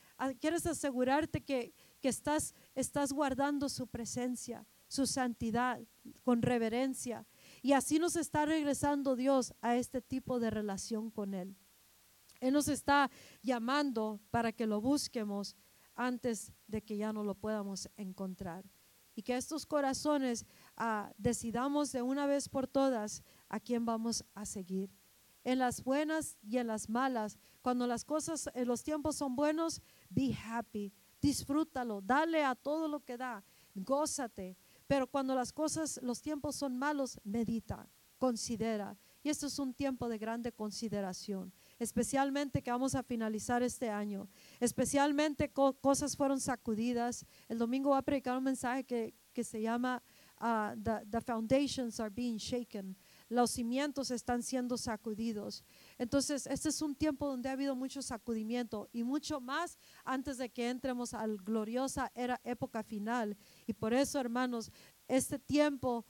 [0.41, 5.81] quieres asegurarte que, que estás, estás guardando su presencia, su santidad,
[6.23, 7.27] con reverencia.
[7.63, 11.57] Y así nos está regresando Dios a este tipo de relación con Él.
[12.41, 13.11] Él nos está
[13.43, 15.57] llamando para que lo busquemos
[15.95, 18.65] antes de que ya no lo podamos encontrar.
[19.15, 20.45] Y que estos corazones
[20.77, 24.91] ah, decidamos de una vez por todas a quién vamos a seguir.
[25.45, 27.39] En las buenas y en las malas.
[27.63, 30.93] Cuando las cosas, en los tiempos son buenos, be happy.
[31.21, 32.01] Disfrútalo.
[32.01, 33.45] Dale a todo lo que da.
[33.75, 34.57] Gózate.
[34.87, 37.89] Pero cuando las cosas, los tiempos son malos, medita,
[38.19, 38.97] considera.
[39.23, 44.29] Y esto es un tiempo de grande consideración, especialmente que vamos a finalizar este año.
[44.61, 47.27] Especialmente cosas fueron sacudidas.
[47.49, 50.01] El domingo va a predicar un mensaje que, que se llama
[50.39, 52.97] the, the Foundations are being shaken
[53.29, 55.65] los cimientos están siendo sacudidos.
[55.99, 60.51] Entonces, este es un tiempo donde ha habido mucho sacudimiento y mucho más antes de
[60.51, 63.37] que entremos al gloriosa era época final.
[63.67, 64.71] Y por eso, hermanos,
[65.09, 66.05] este tiempo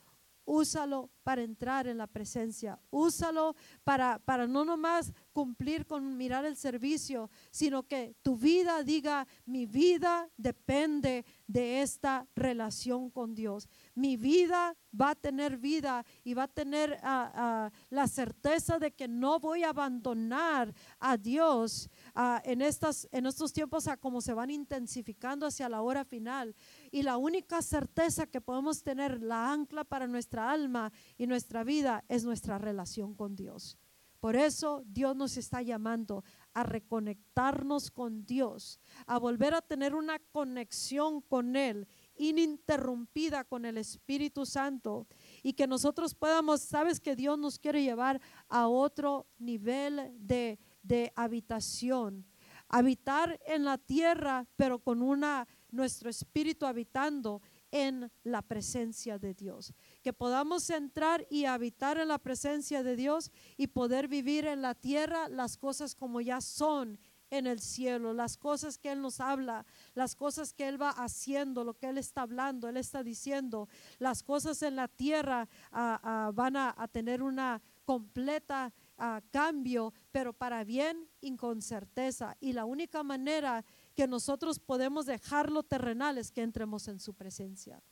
[0.47, 6.57] úsalo para entrar en la presencia, úsalo para, para no nomás cumplir con mirar el
[6.57, 13.69] servicio, sino que tu vida diga, mi vida depende de esta relación con Dios.
[13.95, 18.93] Mi vida va a tener vida y va a tener ah, ah, la certeza de
[18.93, 24.21] que no voy a abandonar a Dios ah, en, estas, en estos tiempos a como
[24.21, 26.55] se van intensificando hacia la hora final.
[26.91, 32.05] Y la única certeza que podemos tener, la ancla para nuestra alma y nuestra vida,
[32.09, 33.79] es nuestra relación con Dios.
[34.21, 36.25] Por eso Dios nos está llamando
[36.57, 41.87] a reconectarnos con Dios, a volver a tener una conexión con Él
[42.17, 45.07] ininterrumpida con el Espíritu Santo
[45.43, 51.13] y que nosotros podamos, sabes que Dios nos quiere llevar a otro nivel de, de
[51.15, 52.25] habitación,
[52.71, 59.75] habitar en la tierra, pero con una, nuestro espíritu habitando en la presencia de Dios.
[60.07, 64.77] Que podamos entrar y habitar en la presencia de Dios y poder vivir en la
[64.77, 69.67] tierra las cosas como ya son en el cielo, las cosas que Él nos habla,
[69.97, 74.23] las cosas que Él va haciendo, lo que Él está hablando, Él está diciendo, las
[74.23, 80.63] cosas en la tierra ah, ah, van a, tener una completa ah, cambio, pero para
[80.63, 82.37] bien y con certeza.
[82.39, 83.65] Y la única manera
[83.97, 87.83] que nosotros podemos dejarlo terrenal es que entremos en su presencia.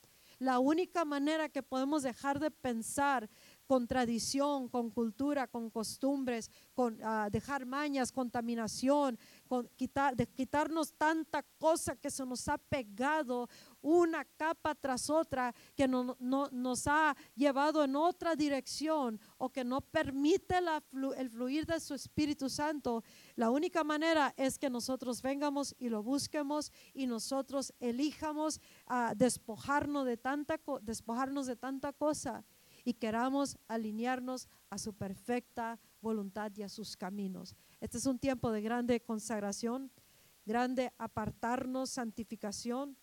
[0.44, 3.30] La única manera que podemos dejar de pensar
[3.66, 10.94] con tradición, con cultura, con costumbres, con ah, dejar mañas, contaminación, con quitar, de quitarnos
[10.94, 13.48] tanta cosa que se nos ha pegado
[13.80, 19.80] una capa tras otra que no, nos ha llevado en otra dirección o que no
[19.80, 20.56] permite
[21.16, 23.02] el fluir de su Espíritu Santo.
[23.36, 30.06] La única manera es que nosotros vengamos y lo busquemos y nosotros elijamos ah, despojarnos
[30.06, 32.44] de tanta, despojarnos de tanta cosa
[32.84, 37.56] y queramos alinearnos a su perfecta voluntad y a sus caminos.
[37.80, 39.90] Este es un tiempo de grande consagración,
[40.44, 42.96] grande apartarnos, santificación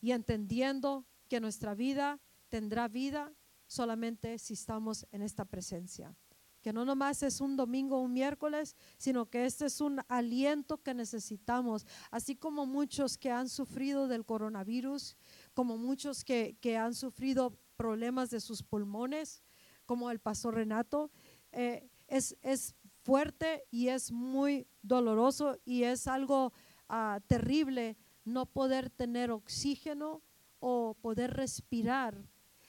[0.00, 3.32] y entendiendo que nuestra vida tendrá vida
[3.66, 6.14] solamente si estamos en esta presencia.
[6.60, 10.82] Que no nomás es un domingo o un miércoles, sino que este es un aliento
[10.82, 11.86] que necesitamos.
[12.10, 15.16] Así como muchos que han sufrido del coronavirus,
[15.52, 19.42] como muchos que, que han sufrido problemas de sus pulmones,
[19.86, 21.10] como el pastor Renato.
[21.52, 26.54] Eh, es, es, fuerte y es muy doloroso y es algo
[26.88, 30.22] ah, terrible no poder tener oxígeno
[30.58, 32.26] o poder respirar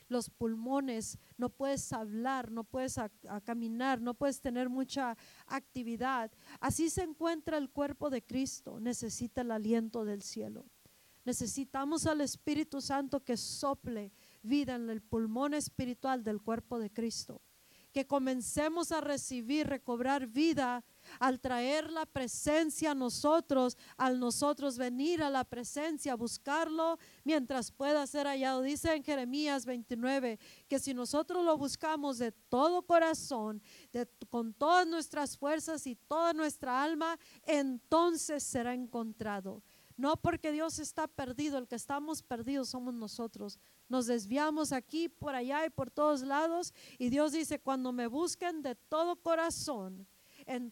[0.08, 3.00] los pulmones, no puedes hablar, no puedes
[3.44, 6.32] caminar, no puedes tener mucha actividad.
[6.60, 10.66] Así se encuentra el cuerpo de Cristo, necesita el aliento del cielo.
[11.24, 14.12] Necesitamos al Espíritu Santo que sople
[14.46, 17.42] vida en el pulmón espiritual del cuerpo de Cristo.
[17.92, 20.84] Que comencemos a recibir, recobrar vida
[21.20, 28.06] al traer la presencia a nosotros, al nosotros venir a la presencia, buscarlo mientras pueda
[28.06, 28.62] ser hallado.
[28.62, 33.62] Dice en Jeremías 29 que si nosotros lo buscamos de todo corazón,
[34.30, 39.64] con todas nuestras fuerzas y toda nuestra alma, entonces será encontrado.
[39.98, 43.60] No porque Dios está perdido, el que estamos perdidos somos nosotros.
[43.88, 46.74] Nos desviamos aquí, por allá y por todos lados.
[46.98, 50.08] Y Dios dice, cuando me busquen de todo corazón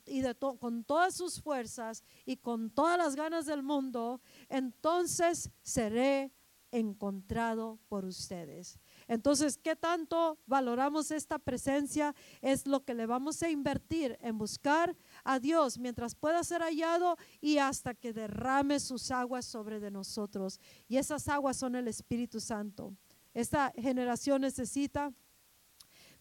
[0.06, 6.32] y de con todas sus fuerzas y con todas las ganas del mundo, entonces seré
[6.74, 8.80] encontrado por ustedes.
[9.08, 12.16] Entonces, ¿qué tanto valoramos esta presencia?
[12.42, 17.18] Es lo que le vamos a invertir en buscar a Dios mientras pueda ser hallado
[17.42, 20.60] y hasta que derrame sus aguas sobre de nosotros.
[20.88, 22.94] Y esas aguas son el Espíritu Santo.
[23.34, 25.14] Esta generación necesita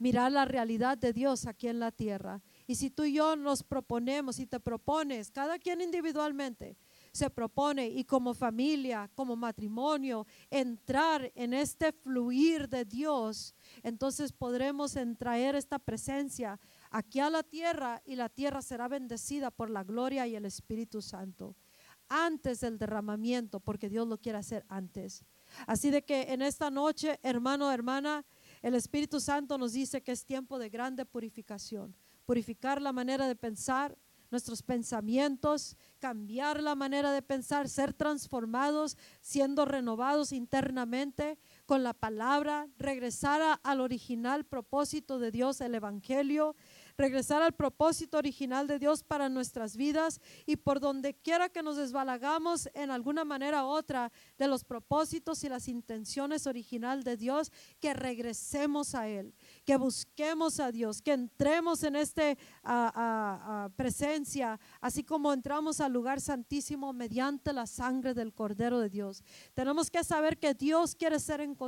[0.03, 2.42] mirar la realidad de Dios aquí en la tierra.
[2.66, 6.76] Y si tú y yo nos proponemos y te propones, cada quien individualmente,
[7.12, 14.96] se propone y como familia, como matrimonio, entrar en este fluir de Dios, entonces podremos
[15.18, 16.59] traer esta presencia
[16.93, 21.03] aquí a la tierra y la tierra será bendecida por la gloria y el Espíritu
[21.03, 21.57] Santo
[22.09, 25.24] antes del derramamiento, porque Dios lo quiere hacer antes.
[25.66, 28.24] Así de que en esta noche, hermano, hermana,
[28.61, 33.34] el Espíritu Santo nos dice que es tiempo de grande purificación, purificar la manera de
[33.34, 33.97] pensar,
[34.30, 41.38] nuestros pensamientos, cambiar la manera de pensar, ser transformados, siendo renovados internamente
[41.72, 46.54] con la palabra, regresar al original propósito de Dios, el Evangelio,
[46.98, 51.78] regresar al propósito original de Dios para nuestras vidas y por donde quiera que nos
[51.78, 57.50] desbalagamos en alguna manera u otra de los propósitos y las intenciones original de Dios,
[57.80, 62.36] que regresemos a Él, que busquemos a Dios, que entremos en esta
[63.76, 69.24] presencia, así como entramos al lugar santísimo mediante la sangre del Cordero de Dios.
[69.54, 71.61] Tenemos que saber que Dios quiere ser encontrado.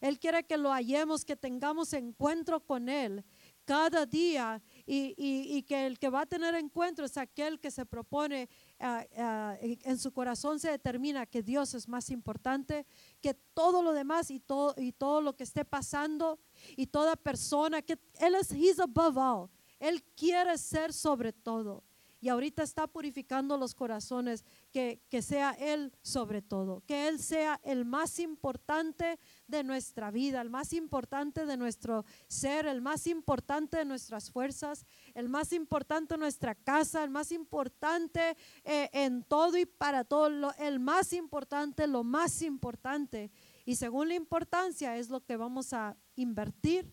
[0.00, 3.24] Él quiere que lo hallemos, que tengamos encuentro con Él
[3.64, 8.48] cada día y, que el que va a tener encuentro es aquel que se propone
[8.78, 12.86] ah, ah, en, su corazón se determina que Dios es más importante
[13.20, 16.38] que todo lo demás y todo, y todo lo que esté pasando
[16.76, 19.50] y toda persona que Él es He's above all.
[19.80, 21.82] Él quiere ser sobre todo
[22.24, 27.60] y ahorita está purificando los corazones, que, que, sea Él sobre todo, que Él sea
[27.62, 33.76] el más importante de nuestra vida, el más importante de nuestro ser, el más importante
[33.76, 39.58] de nuestras fuerzas, el más importante de nuestra casa, el más importante eh, en todo
[39.58, 43.30] y para todo, el más importante, lo más importante.
[43.66, 46.90] Y según la importancia es lo que vamos a invertir,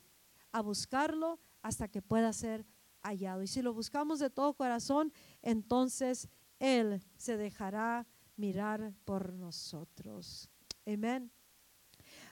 [0.51, 2.65] a buscarlo hasta que pueda ser
[3.03, 3.43] hallado.
[3.43, 6.27] Y si lo buscamos de todo corazón, entonces
[6.59, 10.49] Él se dejará mirar por nosotros.
[10.85, 11.31] Amén.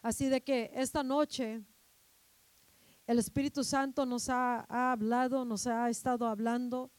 [0.01, 1.61] Así de que esta noche
[3.05, 6.91] el Espíritu Santo nos ha, hablado, nos ha estado hablando.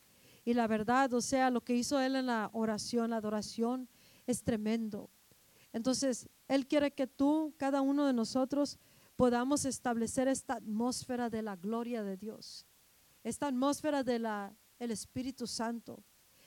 [0.45, 3.89] Y la verdad, o sea, lo que hizo Él en la oración, la adoración,
[4.27, 5.11] es tremendo.
[5.73, 8.79] Entonces, Él quiere que tú, cada uno de nosotros,
[9.15, 12.67] podamos establecer esta atmósfera de la gloria de Dios
[13.23, 14.27] esta atmósfera del
[14.79, 16.03] el Espíritu Santo.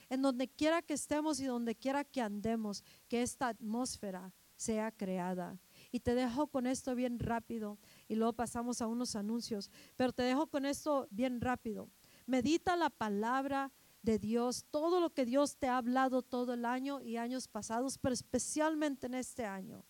[0.10, 5.60] En donde quiera que estemos y donde quiera que andemos, que esta atmósfera sea creada.
[5.92, 10.24] Y te dejo con esto bien rápido y luego pasamos a unos anuncios, pero te
[10.24, 11.90] dejo con esto bien rápido.
[12.26, 13.72] Medita la palabra
[14.02, 17.98] de Dios, todo lo que Dios te ha hablado todo el año y años pasados,
[17.98, 19.86] pero especialmente en este año.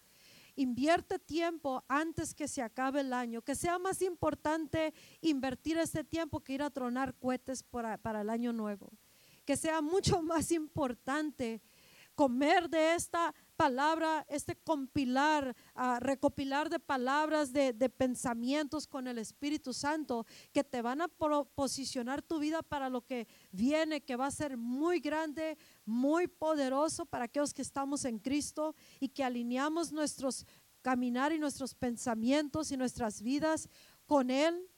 [0.55, 6.41] Invierte tiempo antes que se acabe el año, que sea más importante invertir este tiempo
[6.41, 8.91] que ir a tronar cohetes para, el año nuevo.
[9.45, 11.61] Que sea mucho más importante
[12.15, 19.17] comer de esta palabra, este compilar, uh, recopilar de palabras, de, de, pensamientos con el
[19.17, 24.27] Espíritu Santo que te van a posicionar tu vida para lo que viene, que va
[24.27, 29.91] a ser muy grande, muy poderoso para aquellos que estamos en Cristo y que alineamos
[29.91, 30.45] nuestros
[30.83, 33.69] caminar y nuestros pensamientos y nuestras vidas
[34.05, 34.69] con Él.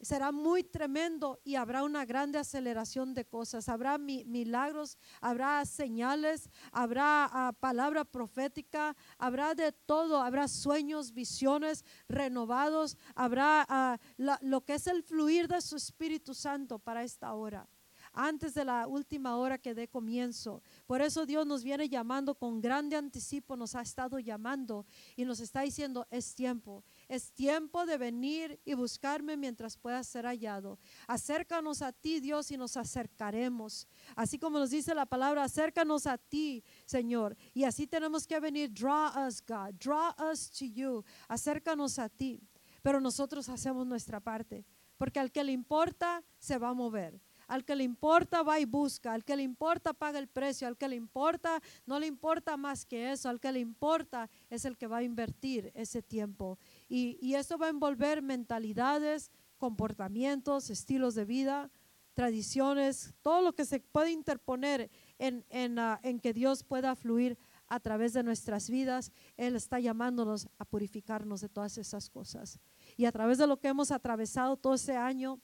[0.00, 3.68] Será muy tremendo y habrá una grande aceleración de cosas.
[3.68, 12.96] Habrá milagros, habrá señales, habrá ah, palabra profética, habrá de todo, habrá sueños, visiones renovados,
[13.14, 17.68] habrá ah, lo que es el fluir de su Espíritu Santo para esta hora
[18.12, 20.62] antes de la última hora que dé comienzo.
[20.86, 24.86] Por eso Dios nos viene llamando con grande anticipo, nos ha estado llamando
[25.16, 30.26] y nos está diciendo, es tiempo, es tiempo de venir y buscarme mientras pueda ser
[30.26, 30.78] hallado.
[31.06, 33.88] Acércanos a ti, Dios, y nos acercaremos.
[34.14, 37.36] Así como nos dice la palabra, acércanos a ti, Señor.
[37.54, 42.40] Y así tenemos que venir, draw us, God, draw us to you, acércanos a ti.
[42.82, 47.20] Pero nosotros hacemos nuestra parte, porque al que le importa se va a mover.
[47.52, 50.78] Al que le importa va y busca, al que le importa paga el precio, al
[50.78, 54.78] que le importa no le importa más que eso, al que le importa es el
[54.78, 56.58] que va a invertir ese tiempo.
[56.88, 61.70] Y, y eso va a envolver mentalidades, comportamientos, estilos de vida,
[62.14, 67.36] tradiciones, todo lo que se puede interponer en, en, ah, en que Dios pueda fluir
[67.68, 69.12] a través de nuestras vidas.
[69.36, 72.58] Él está llamándonos a purificarnos de todas esas cosas.
[72.96, 75.38] Y a través de lo que hemos atravesado todo ese año,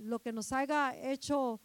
[0.00, 1.60] lo que nos haya hecho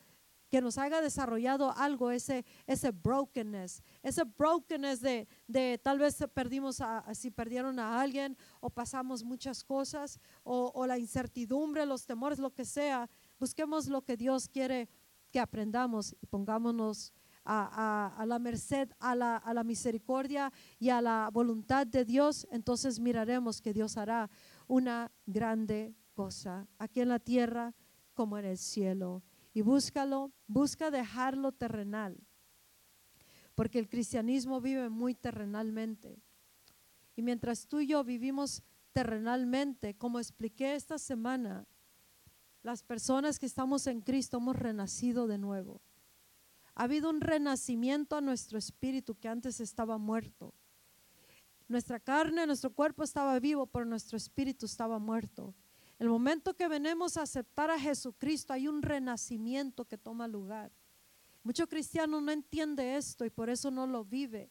[0.49, 6.81] que nos haya desarrollado algo, ese, ese brokenness, ese brokenness de, de tal vez perdimos,
[6.81, 12.39] a, si perdieron a alguien o pasamos muchas cosas o, o la incertidumbre, los temores,
[12.39, 13.07] lo que sea.
[13.39, 14.89] Busquemos lo que Dios quiere
[15.31, 17.13] que aprendamos y pongámonos
[17.45, 17.69] a,
[18.15, 22.47] a, a, la merced, a la, a la misericordia y a la voluntad de Dios,
[22.51, 24.29] entonces miraremos que Dios hará
[24.67, 27.73] una grande cosa aquí en la tierra
[28.19, 29.23] como en el cielo.
[29.53, 32.17] Y búscalo, busca dejarlo terrenal,
[33.55, 36.21] porque el cristianismo vive muy terrenalmente.
[37.15, 38.61] Y mientras tú y yo vivimos
[38.91, 41.65] terrenalmente, como expliqué esta semana,
[42.61, 45.81] las personas que estamos en Cristo hemos renacido de nuevo.
[46.75, 50.53] Ha habido un renacimiento a nuestro espíritu que antes estaba muerto.
[51.69, 55.55] Nuestra carne, nuestro cuerpo estaba vivo, pero nuestro espíritu estaba muerto.
[55.99, 60.71] El momento que venimos a aceptar a Jesucristo, hay un renacimiento que toma lugar.
[61.43, 64.49] Mucho cristiano no entiende esto y por eso no lo vive.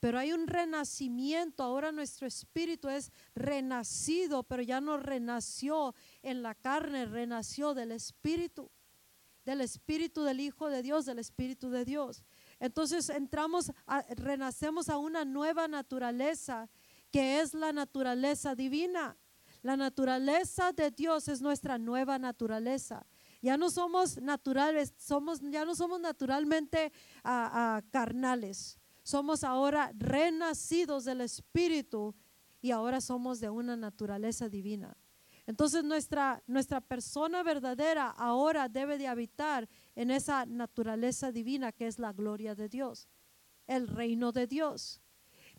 [0.00, 6.54] Pero hay un renacimiento, ahora nuestro espíritu es renacido, pero ya no renació en la
[6.54, 8.70] carne, renació del espíritu
[9.48, 12.22] del Espíritu del Hijo de Dios, del Espíritu de Dios.
[12.60, 13.72] Entonces entramos,
[14.10, 16.68] renacemos a una nueva naturaleza
[17.10, 19.16] que es la naturaleza divina.
[19.62, 23.06] La naturaleza de Dios es nuestra nueva naturaleza.
[23.40, 26.92] Ya no somos naturales, somos, ya no somos naturalmente
[27.22, 28.78] carnales.
[29.02, 32.14] Somos ahora renacidos del Espíritu
[32.60, 34.96] y ahora somos de una naturaleza divina.
[35.46, 41.98] Entonces nuestra, nuestra persona verdadera ahora debe de habitar en esa naturaleza divina que es
[41.98, 43.08] la gloria de Dios,
[43.66, 45.00] el reino de Dios.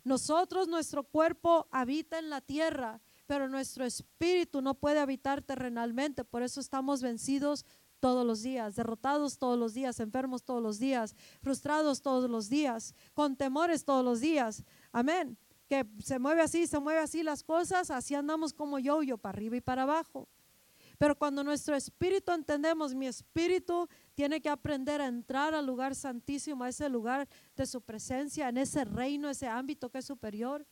[0.04, 3.00] Nosotros, nuestro cuerpo habita en la tierra,
[3.30, 7.64] pero nuestro espíritu no puede habitar terrenalmente, por eso estamos vencidos
[8.00, 12.92] todos los días, derrotados todos los días, enfermos todos los días, frustrados todos los días,
[13.14, 14.64] con temores todos los días.
[14.90, 19.16] Amén que se mueve así, se mueve así las cosas, así andamos como yo, yo
[19.16, 20.28] para arriba y para abajo.
[20.98, 26.64] Pero cuando nuestro espíritu entendemos, mi espíritu tiene que aprender a entrar al lugar santísimo,
[26.64, 30.66] a ese lugar de su presencia, en ese reino, ese ámbito que es superior.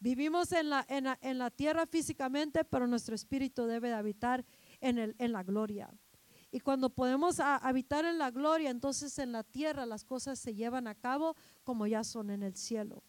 [0.00, 4.44] Vivimos en la, en la, tierra físicamente, pero nuestro espíritu debe de habitar
[4.80, 5.90] en, el, en la gloria.
[6.50, 10.86] Y cuando podemos habitar en la gloria, entonces en la tierra las cosas se llevan
[10.86, 13.02] a cabo como ya son en el cielo.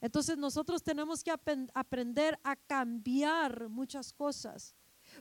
[0.00, 4.74] Entonces nosotros tenemos que aprender a cambiar muchas cosas.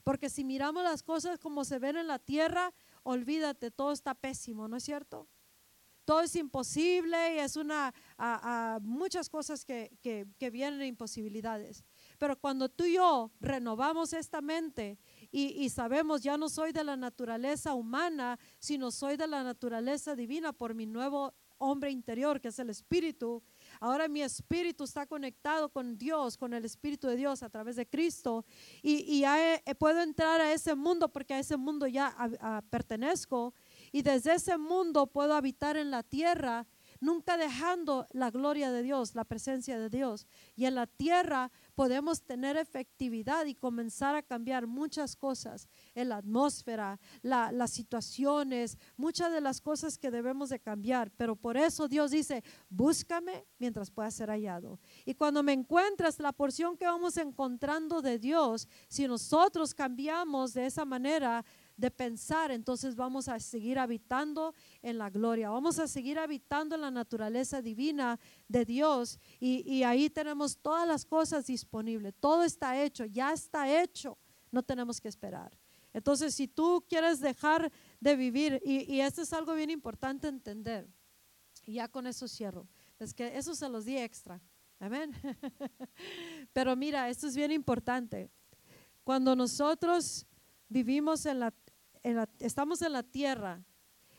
[0.03, 4.67] Porque si miramos las cosas como se ven en la tierra, olvídate, todo está pésimo,
[4.67, 5.27] ¿no es cierto?
[6.05, 7.93] Todo es imposible y es una,
[8.81, 11.83] muchas cosas que, que, vienen imposibilidades.
[12.17, 14.99] Pero cuando tú y yo renovamos esta mente
[15.31, 20.15] y, y, sabemos, ya no soy de la naturaleza humana, sino soy de la naturaleza
[20.15, 23.41] divina por mi nuevo hombre interior, que es el Espíritu,
[23.79, 27.87] Ahora mi espíritu está conectado con Dios, con el Espíritu de Dios a través de
[27.87, 28.45] Cristo.
[28.81, 32.15] Y, ya puedo entrar a ese mundo porque a ese mundo ya
[32.69, 33.53] pertenezco.
[33.93, 36.67] Y desde ese mundo puedo habitar en la tierra
[37.03, 40.25] nunca dejando la gloria de Dios, la presencia de Dios.
[40.55, 46.17] Y en la tierra podemos tener efectividad y comenzar a cambiar muchas cosas en la
[46.17, 51.11] atmósfera, las situaciones, muchas de las cosas que debemos de cambiar.
[51.11, 54.79] Pero por eso Dios dice, búscame mientras pueda ser hallado.
[55.05, 60.67] Y cuando me encuentras la porción que vamos encontrando de Dios, si nosotros cambiamos de
[60.67, 61.43] esa manera,
[61.75, 66.81] de pensar, entonces vamos a seguir habitando en la gloria, vamos a seguir habitando en
[66.81, 73.05] la naturaleza divina de Dios y, ahí tenemos todas las cosas disponibles, todo está hecho,
[73.05, 74.17] ya está hecho,
[74.51, 75.57] no tenemos que esperar.
[75.93, 80.87] Entonces, si tú quieres dejar de vivir, y, y esto es algo bien importante entender,
[81.65, 82.67] y ya con eso cierro,
[82.99, 84.41] es que eso se los di extra,
[84.79, 85.11] amén.
[86.53, 88.29] Pero mira, esto es bien importante.
[89.03, 90.25] Cuando nosotros
[90.69, 91.53] vivimos en la
[92.39, 93.63] estamos en la tierra,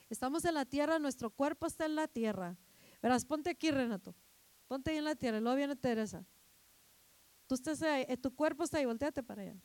[0.09, 2.57] estamos en la tierra, nuestro cuerpo está en la tierra.
[3.03, 4.15] Verás, ponte aquí, Renato,
[4.67, 6.25] ponte ahí en la tierra, luego viene Teresa.
[7.47, 9.57] Tú estás eh, tu cuerpo está ahí, volteate para allá.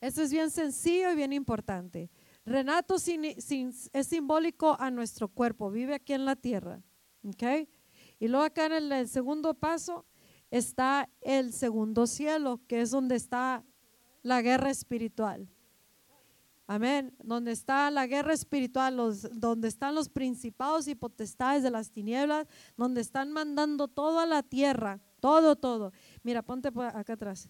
[0.00, 2.10] Esto es bien sencillo y bien importante.
[2.46, 6.82] Renato es simbólico a nuestro cuerpo, vive aquí en la tierra.
[8.18, 10.06] Y luego acá en el segundo paso
[10.50, 13.64] está el segundo cielo, que es donde está
[14.22, 15.48] la guerra espiritual.
[16.70, 17.16] Amén.
[17.24, 18.94] Donde está la guerra espiritual,
[19.32, 22.46] donde están los principados y potestades de las tinieblas,
[22.76, 25.92] donde están mandando todo a la tierra, todo, todo.
[26.22, 27.48] Mira, ponte acá atrás.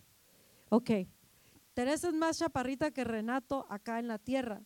[0.69, 0.91] Ok.
[1.75, 4.63] Teresa es más chaparrita que Renato acá en la tierra.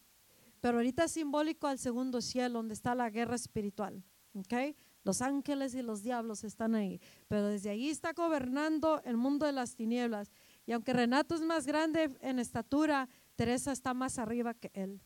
[0.61, 4.05] pero ahorita es simbólico al segundo cielo, donde está la guerra espiritual.
[4.35, 4.77] ¿ok?
[5.03, 9.53] Los ángeles y los diablos están ahí, pero desde ahí está gobernando el mundo de
[9.53, 10.31] las tinieblas.
[10.65, 13.09] Y aunque Renato es más grande en estatura,
[13.43, 15.01] Teresa está más arriba que él.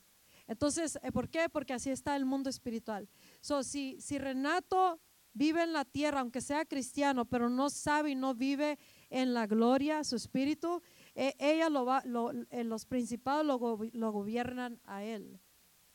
[0.47, 1.49] Entonces, eh, ¿por qué?
[1.49, 3.09] Porque así está el mundo espiritual.
[3.41, 5.01] So, si, Renato
[5.32, 8.78] vive en la tierra, aunque sea cristiano, pero no sabe y no vive
[9.09, 10.82] en la gloria, su espíritu,
[11.14, 12.03] e, ella lo va,
[12.51, 13.59] eh, los principados lo,
[13.95, 15.41] lo gobiernan a él.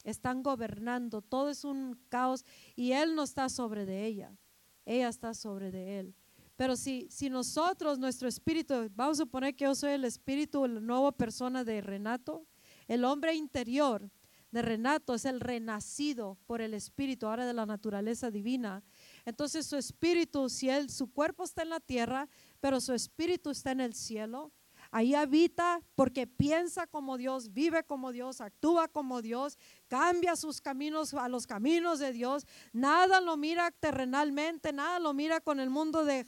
[0.03, 2.43] Están gobernando, todo es un caos
[2.75, 4.35] y él no está sobre de ella,
[4.83, 6.15] ella está sobre de él.
[6.55, 10.79] Pero si, si nosotros, nuestro espíritu, vamos a suponer que yo soy el espíritu, la
[10.79, 12.45] nueva persona de Renato,
[12.87, 14.09] el hombre interior
[14.51, 18.83] de Renato es el renacido por el espíritu, ahora de la naturaleza divina.
[19.25, 22.27] Entonces su espíritu, si él, su cuerpo está en la tierra,
[22.59, 24.51] pero su espíritu está en el cielo,
[24.93, 31.13] Ahí habita porque piensa como Dios, vive como Dios, actúa como Dios, cambia sus caminos
[31.13, 32.45] a los caminos de Dios.
[32.73, 36.25] Nada lo mira terrenalmente, nada lo mira con el mundo de,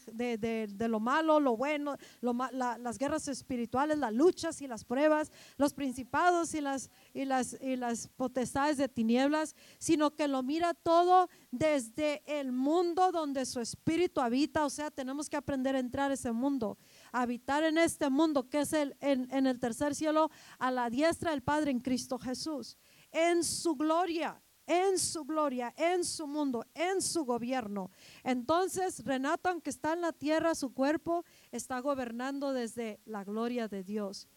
[0.79, 6.61] lo malo, lo bueno, las guerras espirituales, las luchas y las pruebas, los principados y
[6.61, 12.53] las, y, las, y las potestades de tinieblas, sino que lo mira todo desde el
[12.53, 14.63] mundo donde su espíritu habita.
[14.63, 16.77] O sea, tenemos que aprender a entrar a ese mundo
[17.13, 21.43] habitar en este mundo que es el, en, el tercer cielo a la diestra del
[21.43, 22.77] Padre en Cristo Jesús,
[23.11, 27.91] en su gloria en su gloria, en su mundo, en su gobierno.
[28.23, 33.83] Entonces, Renato, aunque está en la tierra, su cuerpo está gobernando desde la gloria de
[33.83, 34.29] Dios.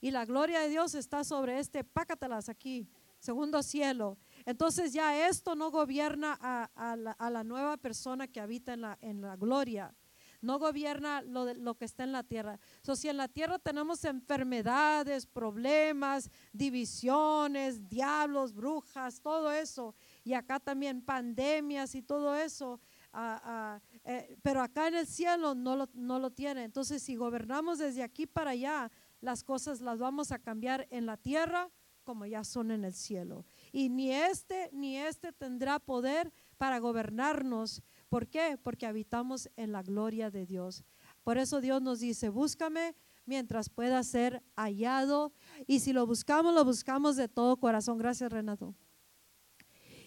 [0.00, 4.18] Y la gloria de Dios está sobre este, pácatelas aquí, segundo cielo.
[4.46, 8.98] Entonces ya esto no gobierna a, la, a la, nueva persona que habita en la,
[9.00, 9.94] en la gloria
[10.42, 12.58] no gobierna lo, de, lo que está en la tierra.
[12.82, 20.60] So, si en la tierra tenemos enfermedades, problemas, divisiones, diablos, brujas, todo eso, y acá
[20.60, 22.80] también pandemias y todo eso,
[23.12, 26.64] ah, ah, eh, pero acá en el cielo no lo, no lo tiene.
[26.64, 28.90] Entonces, si gobernamos desde aquí para allá,
[29.20, 31.70] las cosas las vamos a cambiar en la tierra
[32.02, 33.44] como ya son en el cielo.
[33.70, 37.82] Y ni este ni este tendrá poder para gobernarnos
[38.12, 38.58] ¿Por qué?
[38.62, 40.84] Porque habitamos en la gloria de Dios.
[41.24, 42.94] Por eso Dios nos dice, búscame
[43.24, 45.32] mientras pueda ser hallado.
[45.66, 47.96] Y si lo buscamos, lo buscamos de todo corazón.
[47.96, 48.74] Gracias, Renato.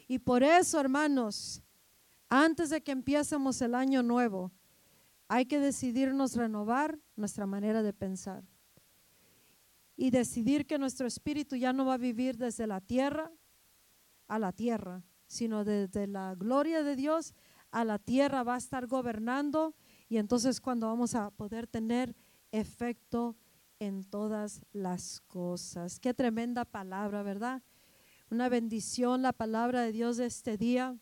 [0.08, 1.64] Y por eso, hermanos,
[2.30, 4.52] antes de que empiecemos el año nuevo,
[5.28, 8.44] hay que decidirnos renovar nuestra manera de pensar.
[9.98, 13.32] Y decidir que nuestro espíritu ya no va a vivir desde la tierra
[14.28, 17.34] a la tierra, sino desde la gloria de Dios
[17.76, 19.76] a la tierra va a estar gobernando
[20.08, 22.16] y entonces cuando vamos a poder tener
[22.54, 23.36] efecto
[23.80, 26.00] en todas las cosas.
[26.00, 27.62] Qué tremenda palabra, ¿verdad?
[28.32, 30.98] Una bendición la palabra de Dios de este día,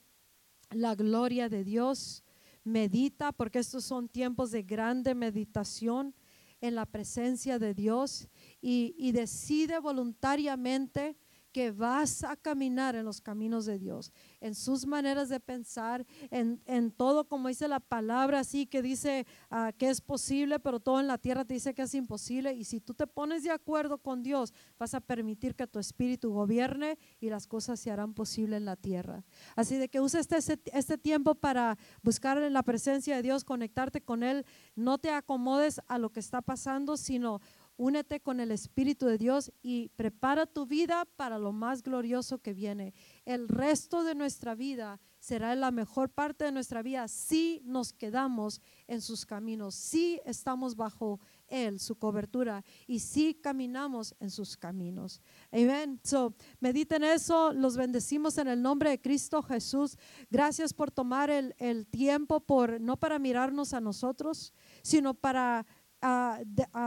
[0.72, 2.24] la gloria de Dios.
[2.64, 6.16] Medita, porque estos son tiempos de grande meditación
[6.60, 8.30] en la presencia de Dios
[8.62, 11.18] y, y decide voluntariamente
[11.54, 16.92] que vas a caminar en los caminos de Dios, en sus maneras de pensar, en,
[16.92, 21.08] todo, como dice la palabra, así que dice ah, que es posible, pero todo en
[21.08, 22.54] la tierra te dice que es imposible.
[22.54, 26.32] Y si tú te pones de acuerdo con Dios, vas a permitir que tu espíritu
[26.32, 29.24] gobierne y las cosas se harán posible en la tierra.
[29.56, 34.02] Así de que usa este, este tiempo para buscar en la presencia de Dios, conectarte
[34.02, 34.46] con Él.
[34.76, 37.42] No te acomodes a lo que está pasando, sino
[37.76, 42.54] Únete con el Espíritu de Dios y prepara tu vida para lo más glorioso que
[42.54, 42.94] viene.
[43.26, 48.62] El resto de nuestra vida será la mejor parte de nuestra vida si nos quedamos
[48.88, 55.22] en sus caminos, si estamos bajo Él, su cobertura, y si caminamos en sus caminos.
[55.52, 56.00] Amén.
[56.04, 59.98] So, mediten eso, los bendecimos en el nombre de Cristo Jesús.
[60.30, 64.54] Gracias por tomar el, el tiempo, por no para mirarnos a nosotros,
[64.84, 65.66] sino para
[66.04, 66.42] a,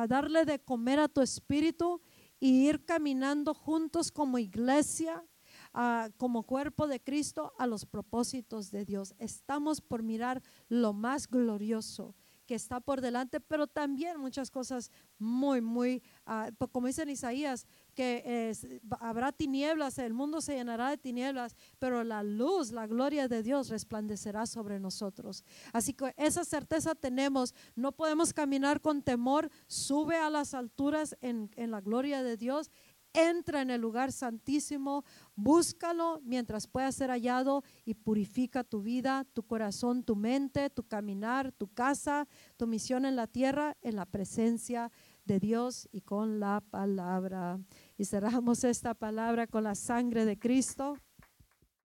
[0.09, 2.01] darle de comer a tu espíritu
[2.39, 5.25] y ir caminando juntos como iglesia,
[6.19, 9.15] como cuerpo de Cristo a los propósitos de Dios.
[9.19, 12.15] Estamos por mirar lo más glorioso
[12.47, 17.67] que está por delante, pero también muchas cosas muy, muy, uh, como dice en Isaías,
[17.97, 18.53] que
[19.01, 23.71] habrá tinieblas, el mundo se llenará de tinieblas, pero la luz, la gloria de Dios
[23.71, 25.43] resplandecerá sobre nosotros.
[25.73, 31.51] Así que esa certeza tenemos, no podemos caminar con temor, sube a las alturas en,
[31.57, 32.71] en la gloria de Dios.
[33.15, 35.03] Entra en el lugar santísimo,
[35.35, 41.51] búscalo mientras pueda ser hallado y purifica tu vida, tu corazón, tu mente, tu caminar,
[41.53, 42.29] tu casa,
[42.59, 44.93] tu misión en la tierra, en la presencia
[45.27, 47.59] de Dios y con la palabra.
[47.99, 50.99] Y cerramos esta palabra con la sangre de Cristo.